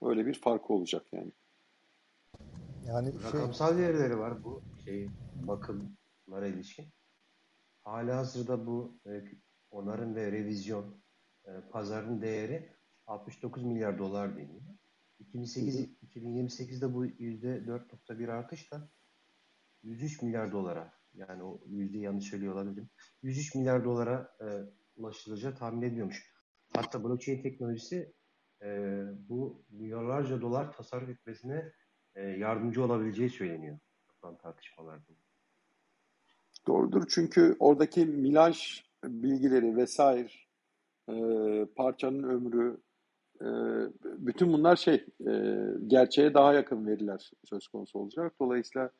Öyle 0.02 0.26
bir 0.26 0.34
farkı 0.34 0.74
olacak 0.74 1.06
yani. 1.12 1.32
Yani 2.88 3.12
şey... 3.12 3.22
rakamsal 3.24 3.78
verileri 3.78 4.20
var 4.20 4.44
bu 4.44 4.62
şey 4.86 5.08
bakımlara 5.36 6.48
ilişkin. 6.48 6.86
Hali 7.84 8.12
hazırda 8.12 8.68
bu 8.68 8.98
e, 9.06 9.24
onarım 9.72 10.16
ve 10.16 10.32
revizyon 10.32 10.96
e, 11.46 11.52
pazarın 11.72 12.22
değeri 12.22 12.70
69 13.08 13.64
milyar 13.64 14.00
dolar 14.00 14.38
deniyor. 14.38 14.62
2008 15.20 15.88
2028'de 16.16 16.94
bu 16.94 17.06
%4.1 17.06 18.32
artışla 18.32 18.90
103 19.84 20.22
milyar 20.22 20.52
dolara 20.52 20.94
yani 21.14 21.44
o 21.44 21.62
yüzde 21.68 21.98
yanlış 21.98 22.26
söylüyor 22.26 22.54
olabilirim. 22.54 22.90
103 23.22 23.56
milyar 23.56 23.86
dolara 23.86 24.36
e, 24.42 24.48
ulaşılacağı 24.96 25.56
tahmin 25.56 25.82
ediliyormuş. 25.82 26.34
Hatta 26.76 27.04
blockchain 27.04 27.42
teknolojisi 27.42 28.14
e, 28.62 29.02
bu 29.30 29.66
milyarlarca 29.70 30.42
dolar 30.42 30.74
tasarruf 30.74 31.10
etmesine 31.10 31.72
e, 32.16 32.22
yardımcı 32.22 32.84
olabileceği 32.84 33.30
söyleniyor. 33.30 33.80
Yapılan 34.10 34.38
tartışmalarda. 34.38 35.04
Doğrudur 36.68 37.04
çünkü 37.10 37.56
oradaki 37.60 38.06
milaj 38.06 38.84
bilgileri 39.04 39.76
vesaire, 39.78 40.30
e, 41.10 41.16
parçanın 41.76 42.24
ömrü, 42.24 42.82
e, 43.42 43.48
bütün 44.04 44.54
bunlar 44.54 44.76
şey 44.76 45.06
e, 45.28 45.66
gerçeğe 45.88 46.34
daha 46.34 46.54
yakın 46.54 46.88
veriler 46.88 47.32
söz 47.44 47.68
konusu 47.68 48.00
olacak. 48.00 48.34
Dolayısıyla 48.40 48.92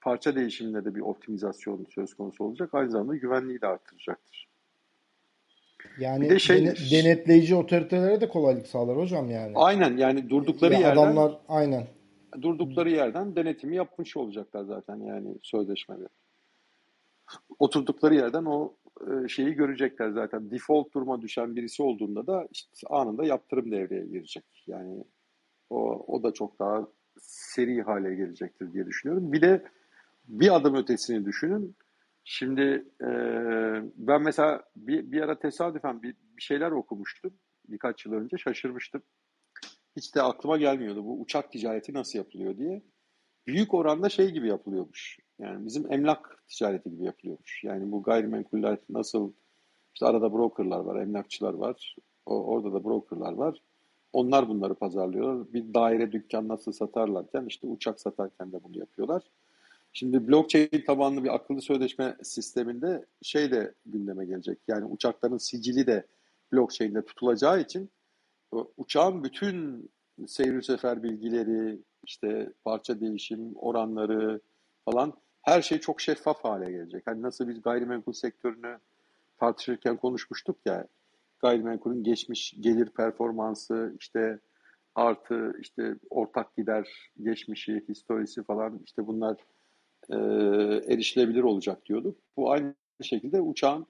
parça 0.00 0.36
değişiminde 0.36 0.84
de 0.84 0.94
bir 0.94 1.00
optimizasyon 1.00 1.86
söz 1.94 2.14
konusu 2.14 2.44
olacak. 2.44 2.70
Aynı 2.72 2.90
zamanda 2.90 3.16
güvenliği 3.16 3.60
de 3.60 3.66
artıracaktır. 3.66 4.48
Yani 5.98 6.24
Bir 6.24 6.30
de 6.30 6.38
şey- 6.38 6.58
dene- 6.66 6.74
denetleyici 6.90 7.54
otoritelere 7.54 8.20
de 8.20 8.28
kolaylık 8.28 8.66
sağlar 8.66 8.96
hocam 8.96 9.30
yani. 9.30 9.52
Aynen 9.54 9.96
yani 9.96 10.30
durdukları 10.30 10.74
Ya 10.74 10.80
yerden 10.80 11.02
adamlar 11.02 11.38
aynen. 11.48 11.86
durdukları 12.42 12.90
yerden 12.90 13.36
denetimi 13.36 13.76
yapmış 13.76 14.16
olacaklar 14.16 14.64
zaten 14.64 14.96
yani 14.96 15.34
sözleşmede. 15.42 16.08
Oturdukları 17.58 18.14
yerden 18.14 18.44
o 18.44 18.74
e, 19.00 19.28
şeyi 19.28 19.52
görecekler 19.52 20.10
zaten. 20.10 20.50
Default 20.50 20.94
duruma 20.94 21.22
düşen 21.22 21.56
birisi 21.56 21.82
olduğunda 21.82 22.26
da 22.26 22.48
işte 22.52 22.68
anında 22.90 23.24
yaptırım 23.24 23.70
devreye 23.70 24.06
girecek. 24.06 24.44
Yani 24.66 25.04
o, 25.70 26.04
o 26.06 26.22
da 26.22 26.32
çok 26.32 26.58
daha 26.58 26.86
seri 27.20 27.82
hale 27.82 28.14
gelecektir 28.14 28.72
diye 28.72 28.86
düşünüyorum. 28.86 29.32
Bir 29.32 29.40
de 29.42 29.62
bir 30.30 30.56
adım 30.56 30.74
ötesini 30.74 31.24
düşünün. 31.24 31.76
Şimdi 32.24 32.84
e, 33.00 33.08
ben 33.96 34.22
mesela 34.22 34.64
bir, 34.76 35.12
bir 35.12 35.22
ara 35.22 35.38
tesadüfen 35.38 36.02
bir, 36.02 36.16
bir 36.36 36.42
şeyler 36.42 36.70
okumuştum 36.70 37.32
birkaç 37.70 38.06
yıl 38.06 38.12
önce 38.12 38.38
şaşırmıştım. 38.38 39.02
Hiç 39.96 40.14
de 40.14 40.22
aklıma 40.22 40.56
gelmiyordu 40.56 41.04
bu 41.04 41.20
uçak 41.20 41.52
ticareti 41.52 41.94
nasıl 41.94 42.18
yapılıyor 42.18 42.58
diye. 42.58 42.82
Büyük 43.46 43.74
oranda 43.74 44.08
şey 44.08 44.30
gibi 44.30 44.48
yapılıyormuş. 44.48 45.18
Yani 45.38 45.66
bizim 45.66 45.92
emlak 45.92 46.44
ticareti 46.48 46.90
gibi 46.90 47.04
yapılıyormuş. 47.04 47.64
Yani 47.64 47.92
bu 47.92 48.02
gayrimenkuller 48.02 48.78
nasıl 48.88 49.32
işte 49.94 50.06
arada 50.06 50.32
brokerlar 50.32 50.80
var, 50.80 51.02
emlakçılar 51.02 51.54
var. 51.54 51.96
O, 52.26 52.44
orada 52.44 52.72
da 52.72 52.84
brokerlar 52.84 53.32
var. 53.32 53.62
Onlar 54.12 54.48
bunları 54.48 54.74
pazarlıyorlar. 54.74 55.52
Bir 55.52 55.74
daire 55.74 56.12
dükkan 56.12 56.48
nasıl 56.48 56.72
satarlarken 56.72 57.46
işte 57.46 57.66
uçak 57.66 58.00
satarken 58.00 58.52
de 58.52 58.64
bunu 58.64 58.78
yapıyorlar. 58.78 59.22
Şimdi 59.92 60.28
blockchain 60.28 60.84
tabanlı 60.86 61.24
bir 61.24 61.34
akıllı 61.34 61.62
sözleşme 61.62 62.16
sisteminde 62.22 63.06
şey 63.22 63.50
de 63.50 63.74
gündeme 63.86 64.24
gelecek. 64.24 64.58
Yani 64.68 64.84
uçakların 64.84 65.38
sicili 65.38 65.86
de 65.86 66.06
blockchain'de 66.52 67.04
tutulacağı 67.04 67.60
için 67.60 67.90
uçağın 68.76 69.24
bütün 69.24 69.88
seyir 70.26 70.62
sefer 70.62 71.02
bilgileri, 71.02 71.78
işte 72.04 72.52
parça 72.64 73.00
değişim 73.00 73.56
oranları 73.56 74.40
falan 74.84 75.12
her 75.42 75.62
şey 75.62 75.78
çok 75.78 76.00
şeffaf 76.00 76.44
hale 76.44 76.70
gelecek. 76.70 77.02
Hani 77.06 77.22
nasıl 77.22 77.48
biz 77.48 77.62
gayrimenkul 77.62 78.12
sektörünü 78.12 78.78
tartışırken 79.38 79.96
konuşmuştuk 79.96 80.56
ya 80.64 80.86
gayrimenkulün 81.38 82.04
geçmiş 82.04 82.54
gelir 82.60 82.88
performansı 82.88 83.94
işte 83.98 84.38
artı 84.94 85.52
işte 85.60 85.94
ortak 86.10 86.56
gider 86.56 87.10
geçmişi, 87.22 87.84
historisi 87.88 88.42
falan 88.42 88.80
işte 88.84 89.06
bunlar 89.06 89.36
e, 90.10 90.16
erişilebilir 90.94 91.42
olacak 91.42 91.86
diyorduk. 91.86 92.18
Bu 92.36 92.50
aynı 92.50 92.74
şekilde 93.02 93.40
uçağın 93.40 93.86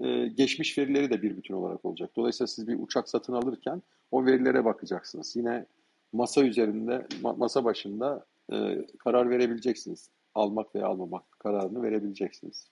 e, 0.00 0.28
geçmiş 0.28 0.78
verileri 0.78 1.10
de 1.10 1.22
bir 1.22 1.36
bütün 1.36 1.54
olarak 1.54 1.84
olacak. 1.84 2.10
Dolayısıyla 2.16 2.46
siz 2.46 2.68
bir 2.68 2.78
uçak 2.78 3.08
satın 3.08 3.32
alırken 3.32 3.82
o 4.10 4.26
verilere 4.26 4.64
bakacaksınız. 4.64 5.36
Yine 5.36 5.66
masa 6.12 6.42
üzerinde, 6.42 7.06
ma- 7.22 7.38
masa 7.38 7.64
başında 7.64 8.26
e, 8.52 8.86
karar 8.98 9.30
verebileceksiniz. 9.30 10.10
Almak 10.34 10.74
veya 10.74 10.86
almamak 10.86 11.24
kararını 11.38 11.82
verebileceksiniz. 11.82 12.70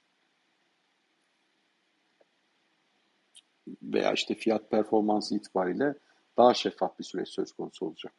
Veya 3.83 4.13
işte 4.13 4.35
fiyat 4.35 4.71
performansı 4.71 5.37
itibariyle 5.37 5.95
daha 6.37 6.55
şeffaf 6.55 6.99
bir 6.99 7.05
süreç 7.05 7.29
söz 7.29 7.53
konusu 7.53 7.87
olacak. 7.87 8.13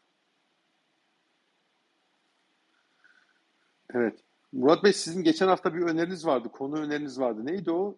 Evet. 3.94 4.27
Murat 4.58 4.84
Bey 4.84 4.94
sizin 4.94 5.24
geçen 5.24 5.48
hafta 5.48 5.74
bir 5.74 5.82
öneriniz 5.82 6.26
vardı. 6.26 6.50
Konu 6.54 6.76
öneriniz 6.76 7.20
vardı. 7.20 7.46
Neydi 7.46 7.72
o? 7.72 7.96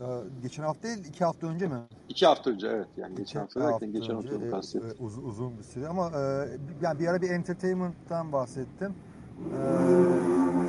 Ee, 0.00 0.04
geçen 0.42 0.62
hafta 0.62 0.82
değil, 0.88 1.04
iki 1.08 1.24
hafta 1.24 1.46
önce 1.46 1.66
mi? 1.68 1.76
İki 2.08 2.26
hafta 2.26 2.50
önce 2.50 2.66
evet. 2.68 2.86
Yani 2.96 3.12
İki 3.12 3.22
geçen 3.22 3.40
hafta 3.40 3.60
derken 3.60 3.92
geçen 3.92 4.16
önce, 4.16 4.28
hafta 4.50 4.78
e, 4.78 4.82
e, 4.82 4.92
uz- 4.98 5.18
uzun 5.18 5.58
bir 5.58 5.62
süre 5.62 5.88
ama 5.88 6.06
e, 6.08 6.48
yani 6.82 7.00
bir 7.00 7.06
ara 7.06 7.22
bir 7.22 7.30
entertainment'tan 7.30 8.32
bahsettim. 8.32 8.94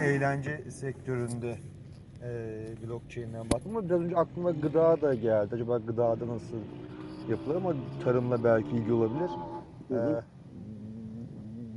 E, 0.02 0.06
eğlence 0.06 0.72
sektöründe 0.72 1.58
e, 2.24 2.30
blockchain'den 2.88 3.52
baktım 3.52 3.78
ama 3.78 3.90
biraz 3.90 4.02
önce 4.02 4.16
aklıma 4.16 4.52
gıda 4.52 5.02
da 5.02 5.14
geldi. 5.14 5.56
Acaba 5.56 5.78
gıdada 5.78 6.28
nasıl 6.28 6.58
yapılır 7.30 7.56
ama 7.56 7.74
tarımla 8.04 8.44
belki 8.44 8.70
ilgi 8.70 8.94
olabilir. 8.94 9.30
Hı 9.88 10.02
hı. 10.02 10.12
E, 10.18 10.41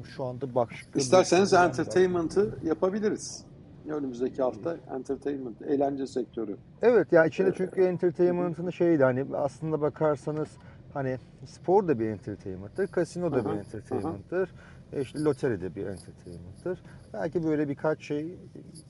şu 0.07 0.24
anda 0.24 0.55
başka 0.55 0.98
İsterseniz 0.98 1.52
entertainment'ı 1.52 2.59
yapabiliriz. 2.62 3.44
Önümüzdeki 3.88 4.42
hafta 4.42 4.76
entertainment, 4.94 5.62
eğlence 5.62 6.07
sektörü. 6.07 6.57
Evet 6.82 7.12
yani 7.12 7.28
içinde 7.28 7.52
çünkü 7.57 7.82
entertainment'ın 7.82 8.70
şeydi 8.70 9.05
hani 9.05 9.24
aslında 9.36 9.80
bakarsanız 9.80 10.48
hani 10.94 11.18
spor 11.46 11.88
da 11.88 11.98
bir 11.98 12.07
entertainment'tır, 12.07 12.86
kasino 12.86 13.32
da 13.32 13.44
bir 13.44 13.50
Aha, 13.50 13.59
entertainment'tır, 13.59 14.50
e 14.92 15.00
işte 15.00 15.24
loteri 15.24 15.61
de 15.61 15.74
bir 15.74 15.86
entertainment'tır. 15.86 16.82
Belki 17.12 17.44
böyle 17.44 17.68
birkaç 17.68 18.02
şey 18.02 18.38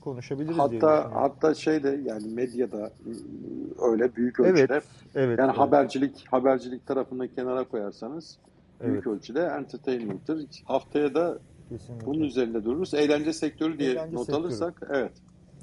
konuşabiliriz 0.01 0.55
diye 0.55 0.61
Hatta 0.61 0.75
düşünüyorum. 0.75 1.11
hatta 1.13 1.53
şey 1.53 1.83
de 1.83 1.99
yani 2.05 2.33
medyada 2.33 2.77
ıı, 2.77 3.91
öyle 3.91 4.15
büyük 4.15 4.39
Evet, 4.39 4.51
ölçüde 4.51 4.81
evet. 5.15 5.39
yani 5.39 5.49
evet, 5.49 5.57
habercilik 5.57 6.25
habercilik 6.31 6.87
tarafını 6.87 7.27
kenara 7.35 7.63
koyarsanız 7.63 8.37
büyük 8.81 8.95
Evet. 8.95 9.07
ölçüde 9.07 9.41
entertainment'tır. 9.43 10.45
Haftaya 10.65 11.15
da 11.15 11.39
kesinlikle. 11.69 12.05
bunun 12.05 12.19
üzerinde 12.23 12.63
dururuz. 12.63 12.93
Eğlence 12.93 13.33
sektörü 13.33 13.79
diye 13.79 13.91
Eğlence 13.91 14.15
not 14.15 14.25
sektörü. 14.25 14.41
alırsak 14.41 14.81
evet. 14.89 15.13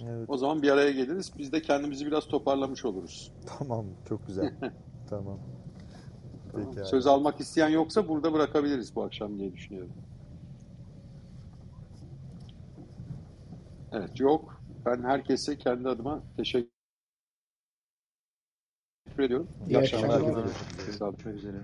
Evet. 0.08 0.24
O 0.30 0.36
zaman 0.36 0.62
bir 0.62 0.70
araya 0.70 0.90
geliriz. 0.90 1.32
Biz 1.38 1.52
de 1.52 1.62
kendimizi 1.62 2.06
biraz 2.06 2.26
toparlamış 2.28 2.84
oluruz. 2.84 3.32
Tamam, 3.58 3.86
çok 4.08 4.26
güzel. 4.26 4.54
tamam. 5.10 5.38
Peki. 6.56 6.88
Söz 6.88 7.06
almak 7.06 7.40
isteyen 7.40 7.68
yoksa 7.68 8.08
burada 8.08 8.32
bırakabiliriz 8.32 8.96
bu 8.96 9.02
akşam 9.02 9.38
diye 9.38 9.52
düşünüyorum. 9.52 9.92
Evet 13.92 14.20
yok. 14.20 14.62
Ben 14.86 15.02
herkese 15.02 15.58
kendi 15.58 15.88
adıma 15.88 16.22
teşekkür 16.36 16.68
ediyorum. 19.18 19.48
İyi 19.68 19.78
akşamlar 19.78 20.08
akşamlar. 20.08 20.32
olun. 20.32 20.50
Görüşmek 20.86 21.26
üzere. 21.26 21.60